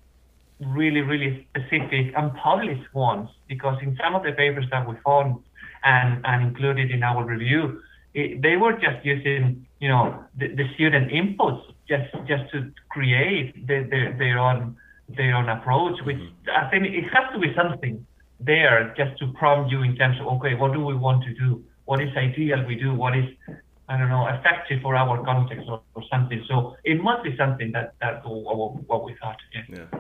[0.62, 5.40] really, really specific and published ones, because in some of the papers that we found
[5.84, 7.82] and, and included in our review,
[8.14, 13.68] it, they were just using, you know, the, the student inputs just just to create
[13.68, 14.78] their, their, their own
[15.10, 16.00] their own approach.
[16.06, 16.50] Which mm-hmm.
[16.50, 18.06] I think it has to be something
[18.40, 21.64] there just to prompt you in terms of okay, what do we want to do?
[21.86, 22.94] What is ideal we do?
[22.94, 23.26] What is
[23.90, 26.44] I don't know effective for our context or, or something?
[26.48, 29.38] So it must be something that that what, what we thought.
[29.54, 29.78] Yeah.
[29.94, 30.00] yeah.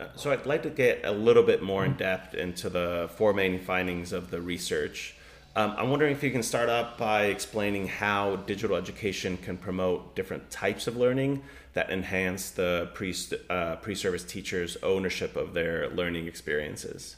[0.00, 3.32] Uh, so I'd like to get a little bit more in depth into the four
[3.32, 5.14] main findings of the research.
[5.54, 10.16] Um, I'm wondering if you can start up by explaining how digital education can promote
[10.16, 11.42] different types of learning
[11.74, 13.14] that enhance the pre
[13.48, 17.16] uh, pre-service teachers' ownership of their learning experiences.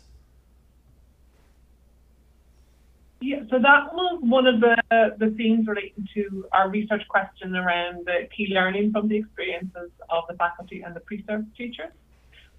[3.21, 4.77] Yeah, so that was one of the,
[5.19, 10.25] the themes relating to our research question around the key learning from the experiences of
[10.29, 11.90] the faculty and the pre-service teachers.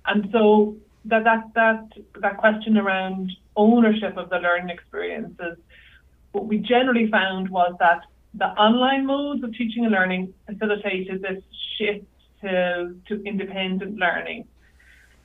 [0.07, 1.87] And so that that that
[2.19, 5.57] that question around ownership of the learning experiences,
[6.31, 8.01] what we generally found was that
[8.37, 11.43] the online modes of teaching and learning facilitated this
[11.77, 12.05] shift
[12.41, 14.47] to, to independent learning.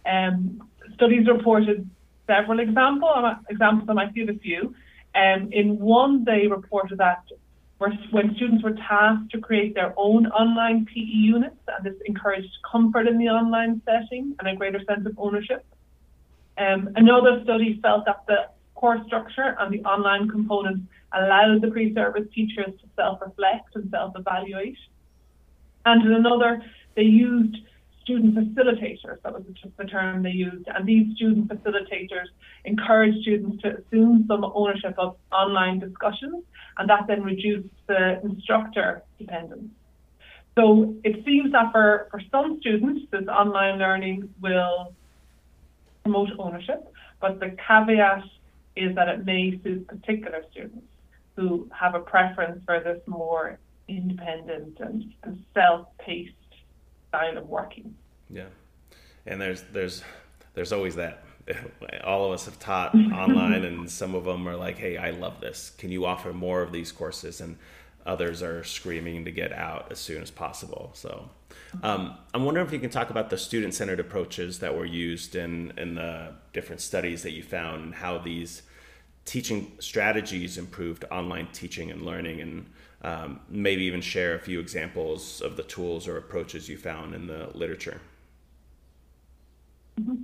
[0.07, 0.63] Um,
[0.95, 1.89] studies reported
[2.27, 3.11] several example,
[3.49, 4.75] examples, I might give a few.
[5.15, 7.25] Um, in one, they reported that
[7.79, 13.09] when students were tasked to create their own online PE units, and this encouraged comfort
[13.09, 15.65] in the online setting and a greater sense of ownership.
[16.59, 22.27] Um, another study felt that the course structure and the online components allowed the pre-service
[22.35, 24.79] teachers to self-reflect and self-evaluate.
[25.85, 26.63] And in another,
[26.97, 27.57] they used
[28.03, 29.43] student facilitators, that was
[29.77, 32.29] the term they used, and these student facilitators
[32.65, 36.43] encouraged students to assume some ownership of online discussions
[36.79, 39.71] and that then reduced the instructor dependence.
[40.57, 44.95] So it seems that for, for some students, this online learning will
[46.03, 48.25] promote ownership, but the caveat
[48.77, 50.87] is that it may suit particular students
[51.37, 56.33] who have a preference for this more independent and, and self-paced
[57.09, 57.95] style of working.
[58.29, 58.47] Yeah,
[59.27, 60.03] and there's there's
[60.55, 61.25] there's always that.
[62.05, 65.41] All of us have taught online and some of them are like hey i love
[65.41, 65.73] this.
[65.79, 67.41] Can you offer more of these courses?
[67.41, 67.57] And
[68.07, 71.29] others are screaming to get out as soon as possible so
[71.83, 75.73] um, i'm wondering if you can talk about the student-centered approaches that were used in,
[75.77, 78.63] in the different studies that you found and how these
[79.25, 82.67] teaching strategies improved online teaching and learning and
[83.03, 87.27] um, maybe even share a few examples of the tools or approaches you found in
[87.27, 88.01] the literature
[90.01, 90.15] mm-hmm.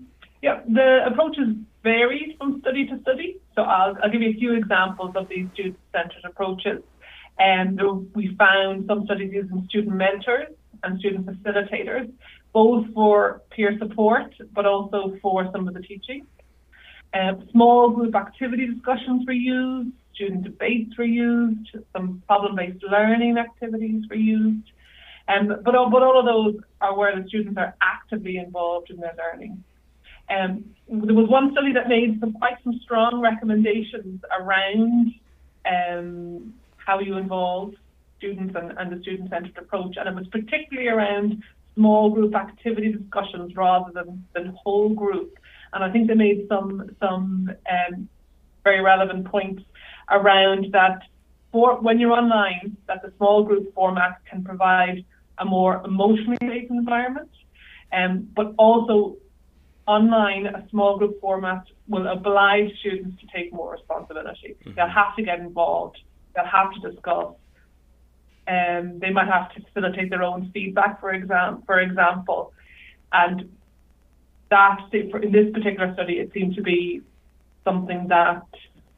[0.42, 3.40] Yeah, the approaches varied from study to study.
[3.54, 6.82] So I'll, I'll give you a few examples of these student-centered approaches.
[7.38, 7.80] And
[8.14, 10.48] we found some studies using student mentors
[10.82, 12.10] and student facilitators,
[12.52, 16.26] both for peer support, but also for some of the teaching.
[17.14, 24.04] Um, small group activity discussions were used, student debates were used, some problem-based learning activities
[24.08, 24.66] were used.
[25.28, 28.96] Um, but, all, but all of those are where the students are actively involved in
[28.98, 29.62] their learning.
[30.28, 35.14] Um, there was one study that made some quite some strong recommendations around
[35.66, 36.54] um,
[36.86, 37.74] how you involve
[38.18, 41.42] students and, and the student-centered approach, and it was particularly around
[41.74, 45.30] small group activity discussions rather than, than whole group.
[45.72, 46.70] And I think they made some
[47.02, 48.08] some um,
[48.64, 49.62] very relevant points
[50.10, 50.98] around that
[51.52, 55.04] for when you're online, that the small group format can provide
[55.38, 57.30] a more emotionally based environment,
[57.92, 59.16] um, but also
[59.86, 64.50] online, a small group format will oblige students to take more responsibility.
[64.54, 64.74] Mm-hmm.
[64.74, 65.98] They'll have to get involved.
[66.36, 67.34] They'll have to discuss.
[68.46, 72.52] Um, they might have to facilitate their own feedback, for exam, for example.
[73.12, 73.50] And
[74.50, 77.02] that, in this particular study, it seemed to be
[77.64, 78.46] something that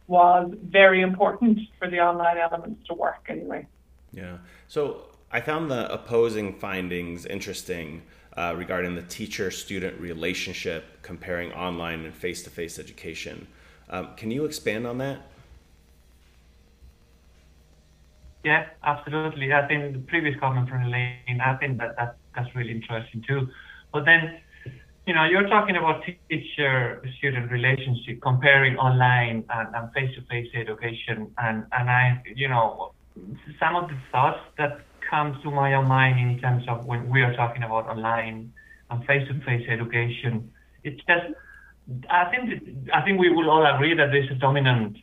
[0.07, 3.67] was very important for the online elements to work anyway.
[4.13, 4.39] Yeah.
[4.67, 8.03] So I found the opposing findings interesting
[8.37, 13.47] uh, regarding the teacher student relationship comparing online and face to face education.
[13.91, 15.21] Um, can you expand on that?
[18.45, 19.53] Yeah, absolutely.
[19.53, 23.49] I think the previous comment from Elaine, I think that, that that's really interesting too.
[23.93, 24.41] But then,
[25.07, 31.33] you know, you're talking about teacher student relationship, comparing online and face to face education.
[31.39, 32.93] And, and I, you know,
[33.59, 37.35] some of the thoughts that comes to my mind in terms of when we are
[37.35, 38.53] talking about online
[38.91, 40.51] and face-to-face education.
[40.85, 41.27] It's just,
[42.11, 44.97] I think, I think we will all agree that there's a dominant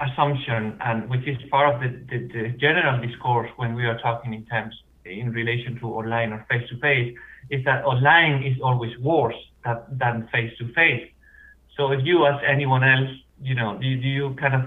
[0.00, 4.34] assumption, and which is part of the, the, the general discourse when we are talking
[4.34, 4.74] in terms
[5.04, 7.14] in relation to online or face-to-face,
[7.50, 11.10] is that online is always worse that, than face-to-face.
[11.76, 13.10] So if you ask anyone else,
[13.42, 14.62] you know, do, do you kind of,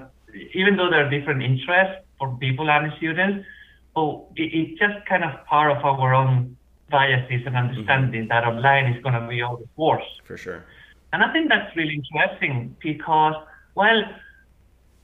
[0.53, 3.45] even though there are different interests, for people and students.
[3.93, 6.57] But it, it's just kind of part of our own
[6.89, 8.29] biases and understanding mm-hmm.
[8.29, 10.03] that online is going to be the worse.
[10.23, 10.65] For sure.
[11.13, 13.35] And I think that's really interesting because,
[13.75, 14.03] well,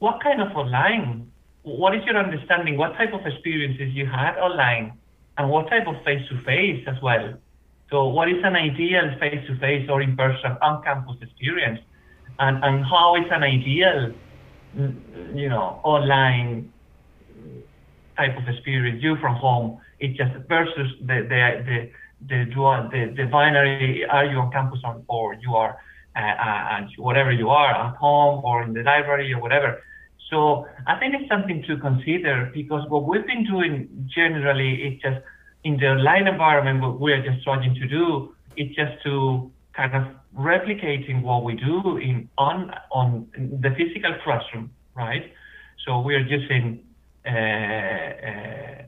[0.02, 1.32] what kind of online?
[1.62, 2.76] What is your understanding?
[2.76, 4.98] What type of experiences you had online,
[5.38, 7.36] and what type of face-to-face as well?
[7.92, 11.80] So, what is an ideal face-to-face or in-person on-campus experience,
[12.40, 14.12] and and how is an ideal,
[15.36, 16.74] you know, online
[18.18, 19.80] type of experience you from home?
[20.00, 21.78] It just versus the the the
[22.28, 22.38] the,
[22.92, 25.78] the, the binary are you on campus or you are
[26.16, 29.80] uh, uh, whatever you are at home or in the library or whatever.
[30.32, 35.20] So I think it's something to consider because what we've been doing generally is just
[35.64, 40.04] in the online environment, what we're just trying to do is just to kind of
[40.36, 45.34] replicating what we do in on on the physical classroom, right?
[45.86, 46.84] So we're using
[47.26, 48.84] uh, uh,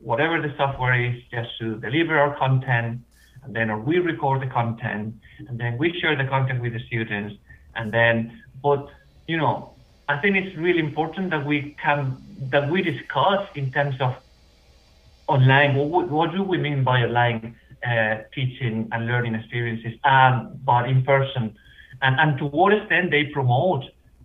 [0.00, 3.00] whatever the software is just to deliver our content
[3.46, 5.14] and then we record the content,
[5.48, 7.36] and then we share the content with the students,
[7.76, 8.88] and then, but
[9.28, 9.75] you know,
[10.08, 12.18] I think it's really important that we can
[12.50, 14.14] that we discuss in terms of
[15.26, 15.74] online.
[15.74, 21.02] What, what do we mean by online uh, teaching and learning experiences, and but in
[21.04, 21.56] person,
[22.02, 23.84] and and to what extent they promote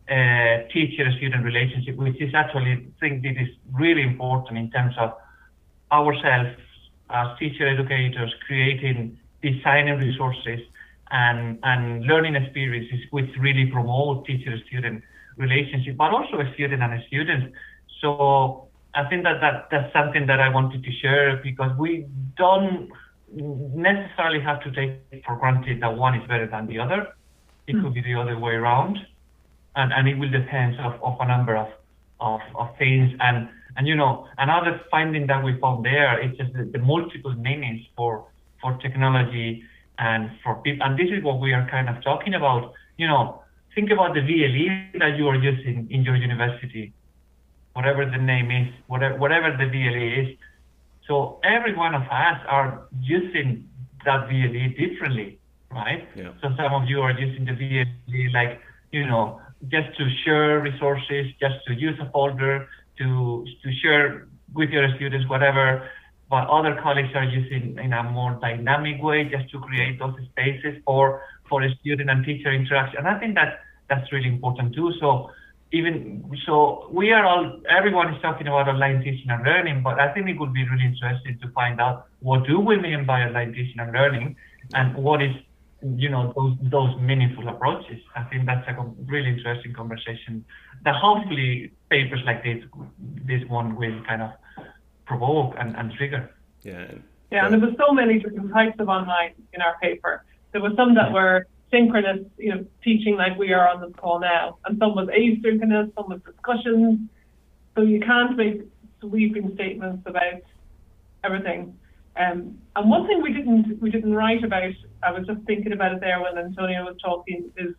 [0.09, 5.13] uh, teacher-student relationship, which is actually I think this is really important in terms of
[5.91, 6.57] ourselves
[7.09, 10.59] as teacher educators creating designing resources
[11.09, 15.03] and, and learning experiences which really promote teacher student
[15.41, 17.53] relationship, but also a student and a student.
[17.99, 22.05] So I think that, that that's something that I wanted to share because we
[22.37, 22.89] don't
[23.33, 27.07] necessarily have to take for granted that one is better than the other.
[27.67, 28.97] It could be the other way around.
[29.75, 31.69] And, and it will depend of, of a number of,
[32.19, 33.13] of, of things.
[33.21, 37.33] And and you know, another finding that we found there is just the, the multiple
[37.33, 38.25] meanings for
[38.61, 39.63] for technology
[39.97, 40.85] and for people.
[40.85, 42.73] And this is what we are kind of talking about.
[42.97, 43.40] You know,
[43.75, 46.93] think about the VLE that you are using in your university,
[47.73, 50.37] whatever the name is, whatever whatever the VLE is.
[51.07, 53.67] So every one of us are using
[54.05, 55.39] that VLE differently,
[55.71, 56.07] right?
[56.15, 56.31] Yeah.
[56.41, 58.59] So some of you are using the VLE like,
[58.91, 62.67] you know, just to share resources, just to use a folder,
[62.97, 65.89] to to share with your students whatever
[66.31, 70.81] but other colleagues are using in a more dynamic way just to create those spaces
[70.85, 74.89] for for a student and teacher interaction and i think that that's really important too
[75.01, 75.29] so
[75.73, 75.95] even
[76.45, 76.55] so
[76.99, 80.39] we are all everyone is talking about online teaching and learning but i think it
[80.39, 83.91] would be really interesting to find out what do we mean by online teaching and
[83.99, 84.35] learning
[84.73, 85.35] and what is
[85.83, 87.99] you know those those meaningful approaches.
[88.15, 88.73] I think that's a
[89.05, 90.45] really interesting conversation
[90.85, 92.63] that hopefully papers like this
[93.25, 94.31] this one will kind of
[95.05, 96.33] provoke and, and trigger.
[96.63, 96.91] Yeah.
[97.31, 100.25] Yeah, and there was so many different types of online in our paper.
[100.51, 104.19] There were some that were synchronous, you know, teaching like we are on this call
[104.19, 106.99] now, and some was asynchronous, some was discussions.
[107.75, 108.61] So you can't make
[108.99, 110.41] sweeping statements about
[111.23, 111.77] everything.
[112.17, 115.93] Um, and one thing we didn't we didn't write about, I was just thinking about
[115.93, 117.73] it there when Antonio was talking, is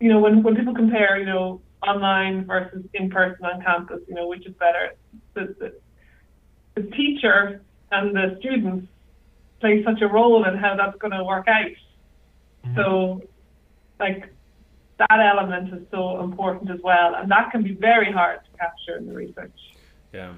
[0.00, 4.14] you know when when people compare, you know, online versus in person on campus, you
[4.14, 4.94] know, which is better?
[5.34, 5.74] The, the,
[6.80, 8.88] the teacher and the students
[9.62, 11.64] play such a role in how that's going to work out.
[12.66, 12.76] Mm-hmm.
[12.76, 13.22] So,
[13.98, 14.34] like
[14.98, 18.98] that element is so important as well, and that can be very hard to capture
[18.98, 19.58] in the research.
[20.12, 20.34] Yeah.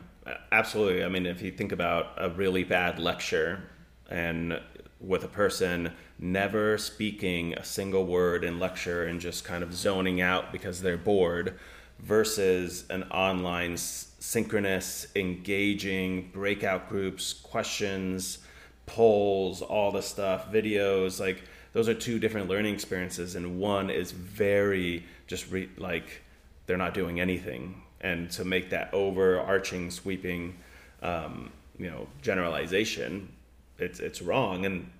[0.52, 1.04] Absolutely.
[1.04, 3.62] I mean, if you think about a really bad lecture
[4.10, 4.60] and
[5.00, 10.20] with a person never speaking a single word in lecture and just kind of zoning
[10.20, 11.58] out because they're bored
[11.98, 18.38] versus an online synchronous, engaging breakout groups, questions,
[18.86, 24.12] polls, all the stuff, videos, like those are two different learning experiences and one is
[24.12, 26.22] very just re- like
[26.66, 30.54] they're not doing anything and to make that overarching, sweeping,
[31.02, 33.30] um, you know, generalization,
[33.78, 34.66] it's it's wrong.
[34.66, 34.90] And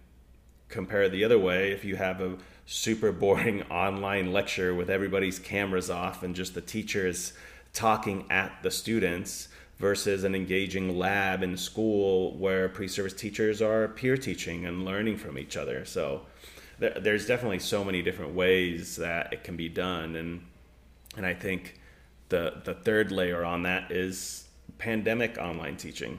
[0.68, 5.90] compare the other way, if you have a super boring online lecture with everybody's cameras
[5.90, 7.34] off and just the teachers
[7.74, 14.16] talking at the students versus an engaging lab in school where pre-service teachers are peer
[14.16, 15.84] teaching and learning from each other.
[15.84, 16.22] So
[16.78, 20.44] there's definitely so many different ways that it can be done, and
[21.16, 21.80] and I think
[22.28, 24.48] the the third layer on that is
[24.78, 26.18] pandemic online teaching.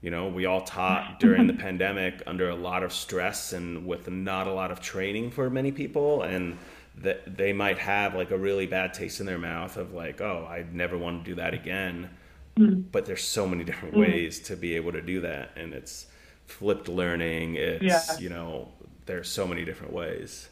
[0.00, 4.10] You know, we all taught during the pandemic under a lot of stress and with
[4.10, 6.58] not a lot of training for many people, and
[6.98, 10.46] that they might have like a really bad taste in their mouth of like, oh,
[10.48, 12.10] I never want to do that again.
[12.58, 12.84] Mm.
[12.92, 14.00] But there's so many different mm.
[14.00, 16.06] ways to be able to do that, and it's
[16.46, 17.56] flipped learning.
[17.56, 18.18] It's yeah.
[18.18, 18.68] you know
[19.06, 20.48] there's so many different ways.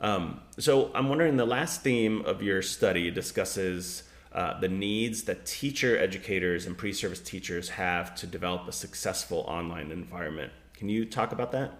[0.00, 5.44] Um, so I'm wondering the last theme of your study discusses uh, the needs that
[5.46, 10.52] teacher educators and pre-service teachers have to develop a successful online environment.
[10.74, 11.72] Can you talk about that?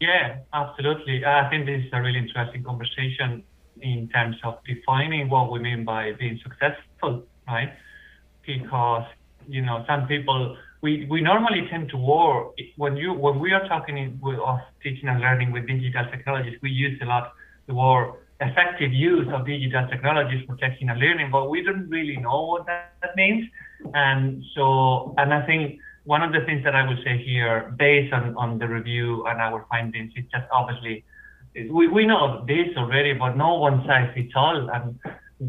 [0.00, 1.24] Yeah, absolutely.
[1.24, 3.42] I think this is a really interesting conversation
[3.84, 7.72] in terms of defining what we mean by being successful, right?
[8.46, 9.06] Because
[9.46, 13.66] you know some people we, we normally tend to work when you when we are
[13.68, 14.20] talking in,
[14.52, 17.32] of teaching and learning with digital technologies we use a lot
[17.66, 22.16] the word effective use of digital technologies for teaching and learning but we don't really
[22.16, 23.44] know what that, that means
[23.92, 28.12] and so and I think one of the things that I would say here, based
[28.12, 31.04] on, on the review and our findings, is just obviously
[31.54, 34.98] we, we know this already, but no one size fits all, and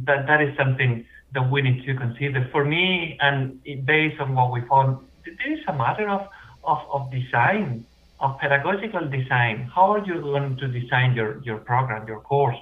[0.05, 2.47] that that is something that we need to consider.
[2.51, 6.27] For me, and based on what we found, there is a matter of,
[6.63, 7.85] of, of design,
[8.19, 9.69] of pedagogical design.
[9.73, 12.57] How are you going to design your, your program, your course,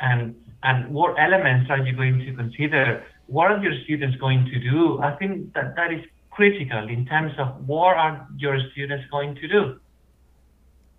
[0.00, 3.04] and and what elements are you going to consider?
[3.26, 5.00] What are your students going to do?
[5.00, 9.48] I think that that is critical in terms of what are your students going to
[9.48, 9.78] do.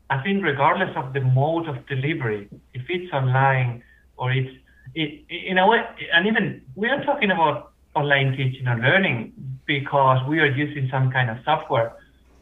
[0.10, 3.84] I think regardless of the mode of delivery, if it's online
[4.18, 4.50] or it's
[4.96, 5.80] it, in a way,
[6.14, 9.34] and even we are talking about online teaching and learning
[9.66, 11.94] because we are using some kind of software,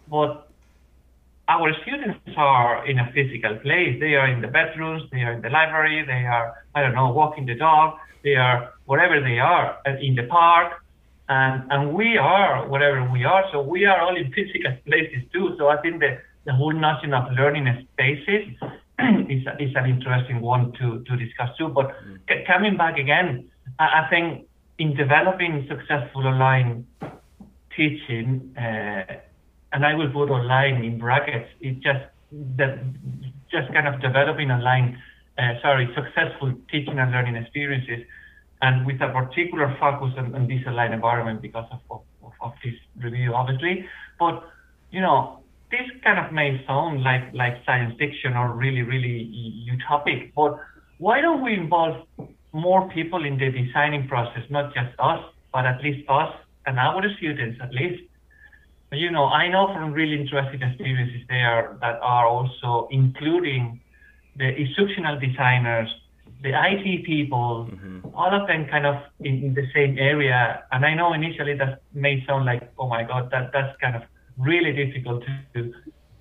[0.09, 0.49] but
[1.47, 3.99] our students are in a physical place.
[3.99, 7.11] They are in the bedrooms, they are in the library, they are, I don't know,
[7.11, 10.73] walking the dog, they are wherever they are, uh, in the park,
[11.29, 13.43] and and we are whatever we are.
[13.51, 15.55] So we are all in physical places too.
[15.57, 18.45] So I think that the whole notion of learning spaces
[19.29, 21.69] is is an interesting one to to discuss too.
[21.69, 22.47] But mm.
[22.47, 26.85] coming back again, I, I, think in developing successful online
[27.75, 29.03] teaching, uh,
[29.73, 32.05] and I will put online in brackets, it just
[32.57, 32.79] that
[33.51, 34.97] just kind of developing online,
[35.37, 38.05] uh, sorry, successful teaching and learning experiences
[38.61, 42.73] and with a particular focus on, on this online environment because of, of, of, this
[42.97, 43.85] review, obviously.
[44.19, 44.43] But,
[44.91, 49.31] you know, this kind of may sound like, like science fiction or really, really
[49.69, 50.59] utopic, but
[50.97, 52.07] why don't we involve
[52.53, 56.33] more people in the designing process, not just us, but at least us
[56.65, 58.03] and our students at least?
[58.91, 63.81] You know, I know from really interesting experiences there that are also including
[64.37, 65.89] the instructional designers,
[66.43, 68.07] the IT people, mm-hmm.
[68.13, 70.63] all of them kind of in, in, the same area.
[70.71, 74.03] And I know initially that may sound like, oh my God, that that's kind of
[74.37, 75.23] really difficult
[75.53, 75.73] to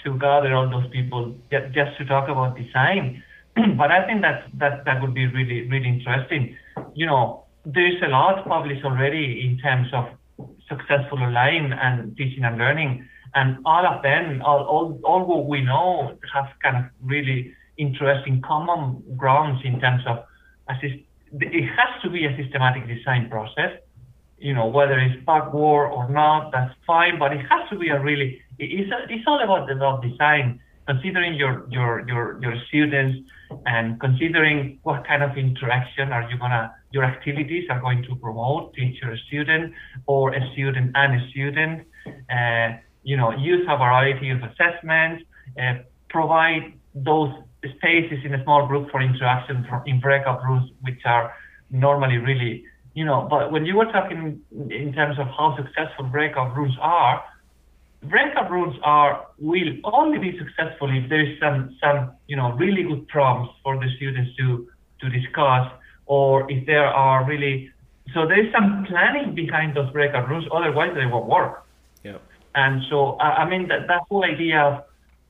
[0.04, 3.22] to gather all those people just to talk about design.
[3.78, 6.56] but I think that that that would be really really interesting.
[6.94, 10.06] You know, there's a lot published already in terms of
[10.68, 15.62] successful online and teaching and learning, and all of them, all all, all what we
[15.62, 20.24] know have kind of really interesting common grounds in terms of
[20.68, 21.02] assist,
[21.32, 23.72] it has to be a systematic design process.
[24.38, 28.00] You know, whether it's backward or not, that's fine, but it has to be a
[28.00, 33.18] really, it's, a, it's all about, the design, considering your, your, your, your students
[33.66, 38.74] and considering what kind of interaction are you gonna, your activities are going to promote
[38.74, 39.72] teacher student
[40.06, 41.86] or a student and a student,
[42.30, 45.24] uh, you know, use a variety of assessments,
[45.60, 45.74] uh,
[46.08, 47.32] provide those
[47.76, 51.32] spaces in a small group for interaction in breakout rooms, which are
[51.70, 52.64] normally really,
[52.94, 54.40] you know, but when you were talking
[54.70, 57.24] in terms of how successful breakout rooms are,
[58.04, 62.84] breakout rooms are will only be successful if there is some some you know really
[62.84, 64.68] good prompts for the students to
[65.00, 65.70] to discuss,
[66.06, 67.70] or if there are really
[68.14, 70.46] so there is some planning behind those breakout rooms.
[70.52, 71.66] Otherwise, they won't work.
[72.04, 72.18] Yeah.
[72.54, 74.84] And so I, I mean that that whole idea of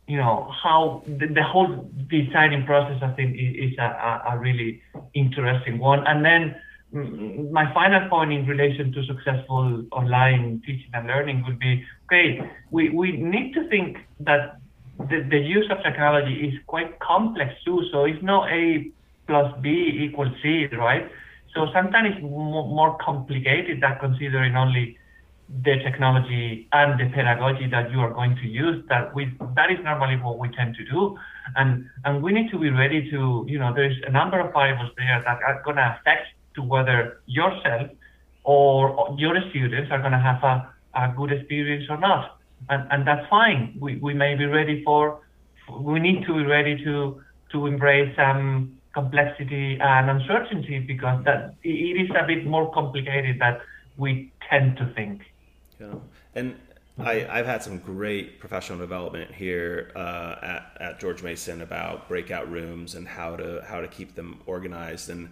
[0.07, 4.83] you know how the, the, whole designing process i think is, is a, a, really
[5.15, 6.55] interesting one and then
[6.95, 12.41] my final point in relation to successful online teaching and learning would be okay
[12.71, 14.59] we, we need to think that
[14.99, 17.83] the, the use of technology is quite complex too.
[17.91, 18.91] So it's not a
[19.27, 21.11] plus b equals c right?
[21.55, 24.99] So sometimes it's more, more complicated than considering only
[25.63, 28.85] the technology and the pedagogy that you are going to use.
[28.89, 31.17] That we that is normally what we tend to do.
[31.57, 34.91] And and we need to be ready to you know there's a number of variables
[34.97, 37.91] there that are going to affect to whether yourself
[38.45, 42.39] or your students are going to have a, a good experience or not
[42.69, 45.21] and and that's fine we we may be ready for
[45.81, 47.21] we need to be ready to
[47.53, 53.59] to embrace some complexity and uncertainty because that it is a bit more complicated than
[53.97, 55.23] we tend to think.
[55.81, 55.95] Yeah,
[56.35, 56.57] and
[56.99, 62.51] I, I've had some great professional development here uh, at, at George Mason about breakout
[62.51, 65.11] rooms and how to how to keep them organized.
[65.11, 65.31] And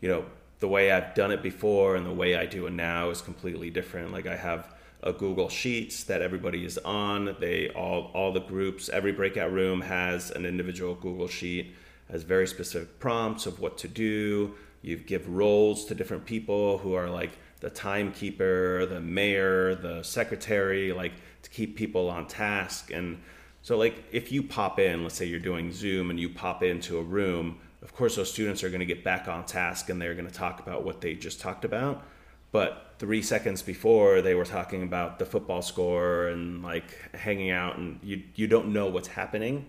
[0.00, 0.24] you know,
[0.64, 3.68] the way I've done it before and the way I do it now is completely
[3.68, 4.12] different.
[4.12, 7.36] Like I have a Google Sheets that everybody is on.
[7.38, 11.74] They all all the groups, every breakout room has an individual Google Sheet,
[12.10, 14.54] has very specific prompts of what to do.
[14.80, 20.94] You give roles to different people who are like the timekeeper, the mayor, the secretary,
[20.94, 21.12] like
[21.42, 22.90] to keep people on task.
[22.90, 23.20] And
[23.60, 26.96] so, like, if you pop in, let's say you're doing Zoom and you pop into
[26.96, 30.14] a room, of course, those students are going to get back on task and they're
[30.14, 32.04] going to talk about what they just talked about.
[32.50, 37.78] But three seconds before, they were talking about the football score and like hanging out,
[37.78, 39.66] and you you don't know what's happening.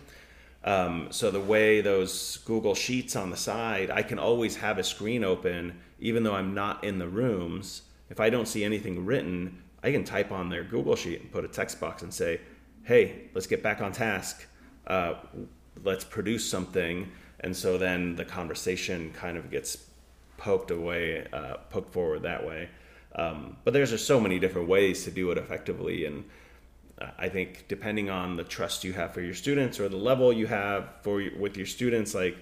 [0.63, 4.83] Um, so the way those Google Sheets on the side, I can always have a
[4.83, 9.61] screen open even though I'm not in the rooms, if I don't see anything written,
[9.83, 12.41] I can type on their Google Sheet and put a text box and say,
[12.83, 14.45] hey, let's get back on task.
[14.85, 15.15] Uh,
[15.83, 17.09] let's produce something.
[17.45, 19.77] And so then the conversation kind of gets
[20.37, 22.69] poked away, uh, poked forward that way.
[23.13, 26.05] Um, but there's just so many different ways to do it effectively.
[26.05, 26.23] And
[27.19, 30.47] I think depending on the trust you have for your students or the level you
[30.47, 32.35] have for with your students, like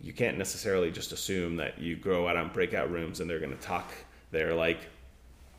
[0.00, 3.56] you can't necessarily just assume that you grow out on breakout rooms and they're going
[3.56, 3.92] to talk
[4.32, 4.80] there like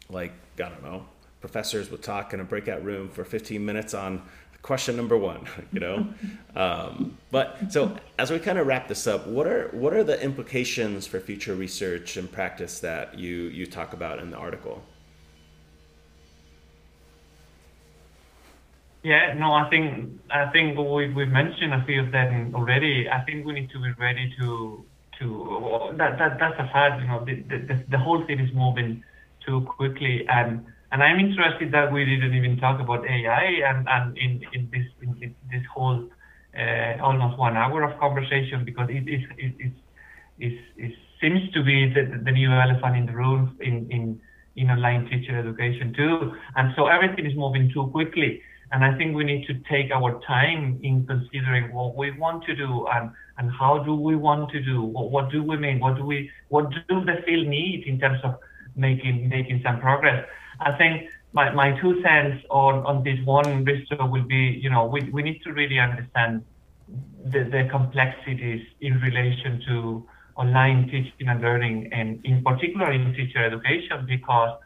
[0.10, 1.06] like I don't know
[1.40, 4.22] professors would talk in a breakout room for 15 minutes on
[4.68, 6.06] question number one you know
[6.56, 10.22] um, but so as we kind of wrap this up what are what are the
[10.22, 14.84] implications for future research and practice that you you talk about in the article
[19.04, 23.08] Yeah, no, I think I think we we've mentioned a few of them already.
[23.10, 24.84] I think we need to be ready to
[25.20, 27.02] to that that that's a fact.
[27.02, 27.36] You know, the
[27.70, 29.04] the, the whole thing is moving
[29.46, 34.18] too quickly, and and I'm interested that we didn't even talk about AI and and
[34.18, 36.08] in in this in, this whole
[36.58, 39.74] uh, almost one hour of conversation because it is it, it,
[40.40, 44.22] it, it seems to be the, the new elephant in the room in in
[44.56, 48.42] in online teacher education too, and so everything is moving too quickly.
[48.72, 52.56] And I think we need to take our time in considering what we want to
[52.56, 55.96] do and, and how do we want to do, what, what do we mean, what
[55.96, 58.36] do we, what do the field need in terms of
[58.76, 60.26] making, making some progress.
[60.60, 64.86] I think my, my two cents on, on this one, Risto, will be, you know,
[64.86, 66.44] we, we need to really understand
[67.26, 73.44] the, the complexities in relation to online teaching and learning, and in particular in teacher
[73.44, 74.58] education, because,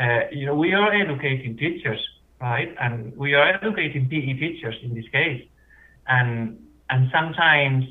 [0.00, 2.00] uh, you know, we are educating teachers,
[2.40, 2.74] right?
[2.80, 5.46] And we are educating PE teachers in this case.
[6.08, 6.58] And,
[6.90, 7.86] and sometimes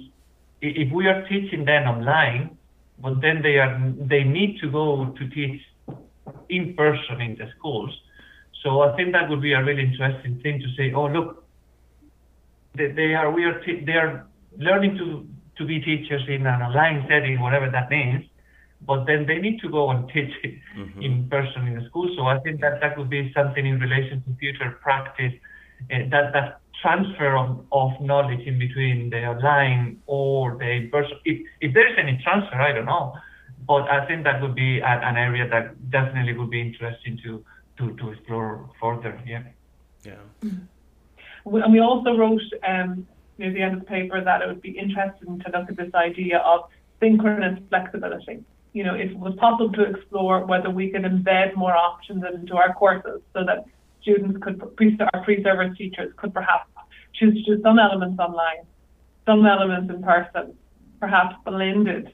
[0.61, 2.57] if we are teaching them online,
[2.99, 5.61] but then they are, they need to go to teach
[6.49, 7.91] in person in the schools.
[8.63, 11.45] So I think that would be a really interesting thing to say, oh, look,
[12.75, 14.25] they, they are, we are, they are
[14.57, 15.27] learning to,
[15.57, 18.25] to be teachers in an online setting, whatever that means
[18.85, 20.31] but then they need to go and teach
[20.77, 21.01] mm-hmm.
[21.01, 22.09] in person in the school.
[22.15, 25.33] So I think that that would be something in relation to future practice,
[25.91, 31.17] uh, that that transfer of, of knowledge in between the online or the in person.
[31.23, 33.15] If, if there is any transfer, I don't know,
[33.67, 37.43] but I think that would be an, an area that definitely would be interesting to
[37.77, 39.19] to, to explore further.
[39.25, 39.43] Yeah.
[40.03, 40.13] Yeah.
[40.43, 41.55] Mm-hmm.
[41.55, 43.07] And we also wrote um,
[43.37, 45.93] near the end of the paper that it would be interesting to look at this
[45.95, 48.43] idea of synchronous flexibility
[48.73, 52.55] you know, if it was possible to explore whether we could embed more options into
[52.55, 53.65] our courses so that
[54.01, 54.61] students could,
[55.13, 56.67] our pre-service teachers could perhaps
[57.13, 58.65] choose to do some elements online,
[59.27, 60.57] some elements in person,
[60.99, 62.11] perhaps blended.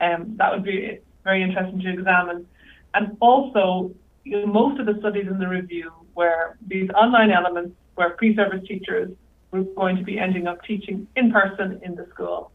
[0.00, 2.46] Um, that would be very interesting to examine.
[2.94, 3.94] And also,
[4.24, 8.66] you know, most of the studies in the review were these online elements where pre-service
[8.66, 9.10] teachers
[9.50, 12.50] were going to be ending up teaching in person in the school,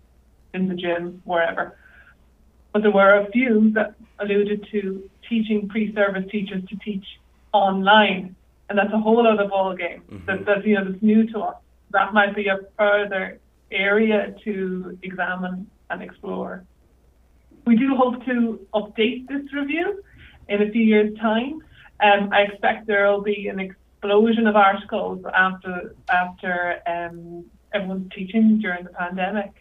[0.54, 1.78] in the gym, wherever.
[2.74, 7.06] But there were a few that alluded to teaching pre-service teachers to teach
[7.54, 8.36] online,
[8.70, 10.02] and that's a whole other ballgame.
[10.02, 10.26] Mm-hmm.
[10.26, 11.58] That, that's you know that's new to us.
[11.92, 13.40] That might be a further
[13.72, 16.64] area to examine and explore.
[17.66, 20.04] We do hope to update this review
[20.50, 21.62] in a few years' time.
[22.00, 28.60] Um, I expect there will be an explosion of articles after after um, everyone's teaching
[28.60, 29.52] during the pandemic.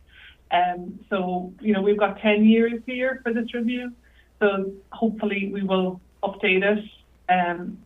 [0.51, 3.93] Um, so, you know, we've got 10 years here for this review.
[4.41, 6.85] So hopefully we will update it
[7.29, 7.79] um,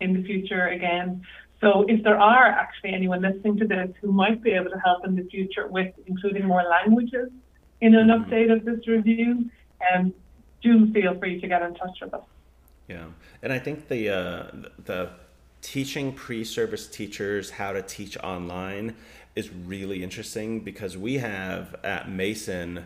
[0.00, 1.22] in the future again.
[1.60, 5.04] So if there are actually anyone listening to this who might be able to help
[5.04, 7.30] in the future with including more languages
[7.80, 8.30] in an mm-hmm.
[8.30, 9.50] update of this review,
[9.94, 10.12] um,
[10.62, 12.24] do feel free to get in touch with us.
[12.88, 13.04] Yeah,
[13.42, 14.44] and I think the uh,
[14.84, 15.10] the
[15.60, 18.94] teaching pre-service teachers how to teach online
[19.34, 22.84] is really interesting because we have at Mason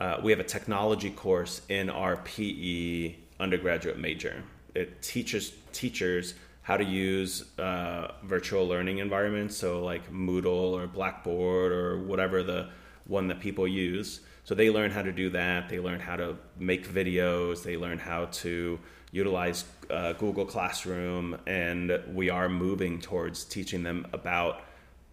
[0.00, 4.42] uh, we have a technology course in our PE undergraduate major.
[4.74, 11.72] It teaches teachers how to use uh, virtual learning environments, so like Moodle or Blackboard
[11.72, 12.70] or whatever the
[13.06, 14.20] one that people use.
[14.50, 15.68] So they learn how to do that.
[15.68, 17.62] They learn how to make videos.
[17.62, 18.80] They learn how to
[19.12, 24.62] utilize uh, Google Classroom, and we are moving towards teaching them about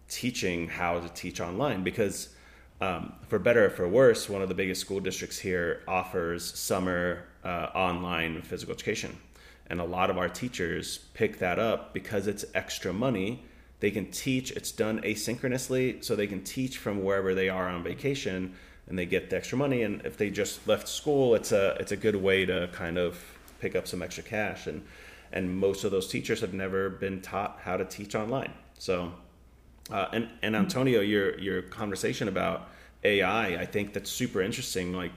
[0.08, 2.30] teaching how to teach online because.
[2.80, 7.24] Um, for better or for worse, one of the biggest school districts here offers summer
[7.42, 9.16] uh, online physical education.
[9.66, 13.42] And a lot of our teachers pick that up because it's extra money.
[13.80, 17.82] They can teach, it's done asynchronously, so they can teach from wherever they are on
[17.82, 18.54] vacation
[18.88, 19.82] and they get the extra money.
[19.82, 23.18] And if they just left school, it's a, it's a good way to kind of
[23.60, 24.66] pick up some extra cash.
[24.66, 24.82] And
[25.32, 28.52] and most of those teachers have never been taught how to teach online.
[28.78, 29.12] So,
[29.90, 32.68] uh, and and Antonio, your your conversation about
[33.04, 34.92] AI, I think that's super interesting.
[34.92, 35.12] Like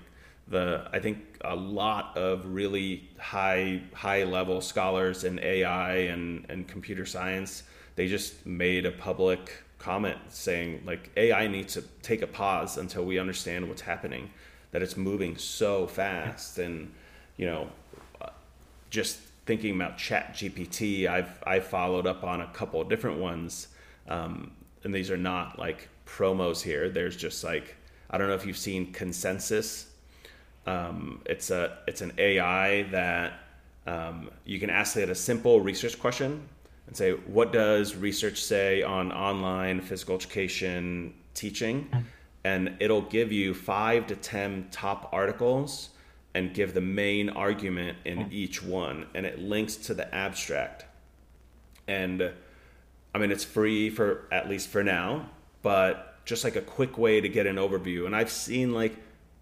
[0.48, 6.68] the I think a lot of really high high level scholars in AI and and
[6.68, 7.64] computer science,
[7.96, 13.04] they just made a public comment saying like AI needs to take a pause until
[13.04, 14.30] we understand what's happening,
[14.72, 16.92] that it's moving so fast and
[17.38, 17.68] you know
[18.92, 23.70] just thinking about Chat GPT, I've I followed up on a couple different ones,
[24.08, 24.52] um,
[24.84, 26.90] and these are not like promos here.
[26.90, 27.76] There's just like
[28.12, 29.90] I don't know if you've seen Consensus.
[30.68, 33.34] Um, it's a it's an AI that
[33.88, 36.48] um, you can ask it a simple research question
[36.88, 41.90] and say, "What does research say on online physical education teaching?"
[42.44, 45.90] And it'll give you five to ten top articles
[46.34, 48.32] and give the main argument in hmm.
[48.32, 50.86] each one and it links to the abstract
[51.88, 52.32] and
[53.14, 55.30] i mean it's free for at least for now
[55.62, 58.96] but just like a quick way to get an overview and i've seen like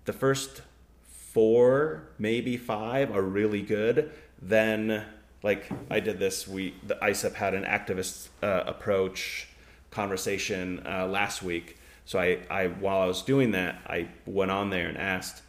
[0.06, 0.62] the first
[1.04, 4.12] four maybe five are really good
[4.42, 5.06] then
[5.44, 9.48] like i did this we the AIESEP had an activist uh, approach
[9.92, 11.78] conversation uh, last week.
[12.06, 15.42] So I, I while i was doing that i went on there and asked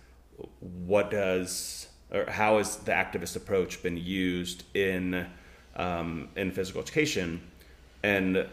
[0.61, 5.27] what does or how has the activist approach been used in
[5.77, 7.41] um, in physical education?
[8.03, 8.47] And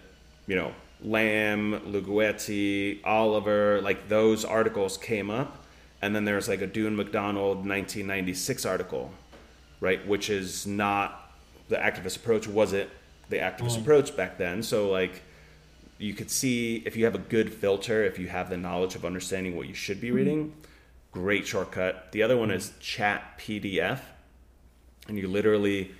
[0.46, 5.64] you know lamb Luguetti, oliver like those articles came up.
[6.02, 9.12] And then there's like a Doune Macdonald 1996 article
[9.80, 11.27] right which is not
[11.70, 12.90] the activist approach wasn't
[13.30, 13.82] the activist mm.
[13.82, 15.22] approach back then so like
[15.98, 19.04] you could see if you have a good filter if you have the knowledge of
[19.04, 20.18] understanding what you should be mm-hmm.
[20.18, 20.54] reading
[21.18, 22.12] great shortcut.
[22.12, 24.00] The other one is Chat PDF,
[25.08, 25.92] and you literally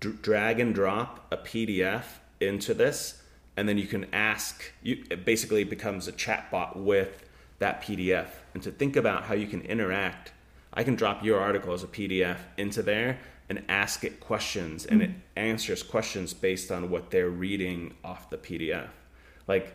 [0.00, 2.04] d- drag and drop a PDF
[2.40, 3.22] into this,
[3.56, 4.72] and then you can ask.
[4.82, 7.28] You it basically becomes a chat bot with
[7.60, 8.28] that PDF.
[8.52, 10.32] And to think about how you can interact,
[10.72, 13.18] I can drop your article as a PDF into there
[13.48, 15.14] and ask it questions, and it mm.
[15.36, 18.88] answers questions based on what they're reading off the PDF.
[19.46, 19.74] Like,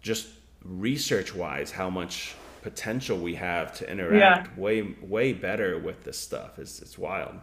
[0.00, 0.28] just
[0.64, 4.60] research wise, how much potential we have to interact yeah.
[4.60, 6.58] way way better with this stuff.
[6.58, 7.34] It's it's wild.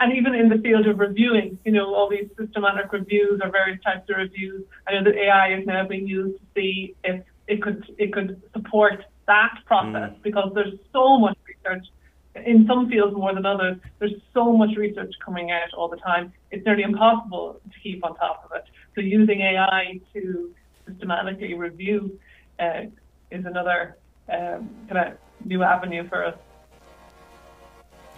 [0.00, 3.80] And even in the field of reviewing, you know, all these systematic reviews or various
[3.82, 4.64] types of reviews.
[4.88, 8.42] I know that AI is now being used to see if it could it could
[8.52, 10.22] support that process mm.
[10.22, 11.86] because there's so much research
[12.34, 13.76] in some fields more than others.
[13.98, 16.32] There's so much research coming out all the time.
[16.50, 18.64] It's nearly impossible to keep on top of it.
[18.94, 20.54] So using AI to
[20.86, 22.18] systematically review
[22.58, 22.82] uh,
[23.30, 23.96] is another
[24.28, 26.36] um, kind of new avenue for us.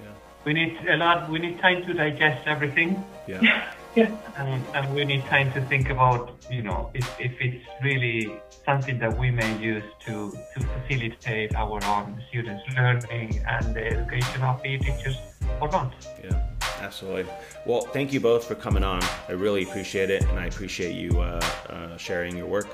[0.01, 0.09] Yeah.
[0.45, 1.31] We need a lot.
[1.31, 3.03] We need time to digest everything.
[3.27, 3.73] Yeah.
[3.95, 4.11] yeah.
[4.36, 8.32] And, and we need time to think about, you know, if, if it's really
[8.64, 14.43] something that we may use to, to facilitate our own students' learning and the education
[14.43, 15.16] of the teachers
[15.61, 15.93] or not.
[16.22, 16.43] Yeah,
[16.80, 17.26] absolutely.
[17.66, 19.03] Well, thank you both for coming on.
[19.28, 22.68] I really appreciate it, and I appreciate you uh, uh, sharing your work.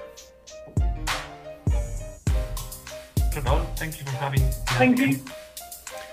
[3.79, 4.51] Thank you for having me.
[4.67, 5.21] Thank you.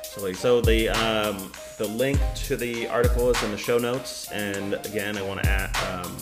[0.03, 4.31] So, so the um, the link to the article is in the show notes.
[4.31, 6.15] And again, I want to um,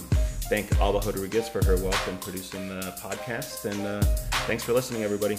[0.50, 1.76] thank Alba Rodriguez for her
[2.08, 3.66] in producing the podcast.
[3.66, 4.02] And uh,
[4.48, 5.38] thanks for listening, everybody.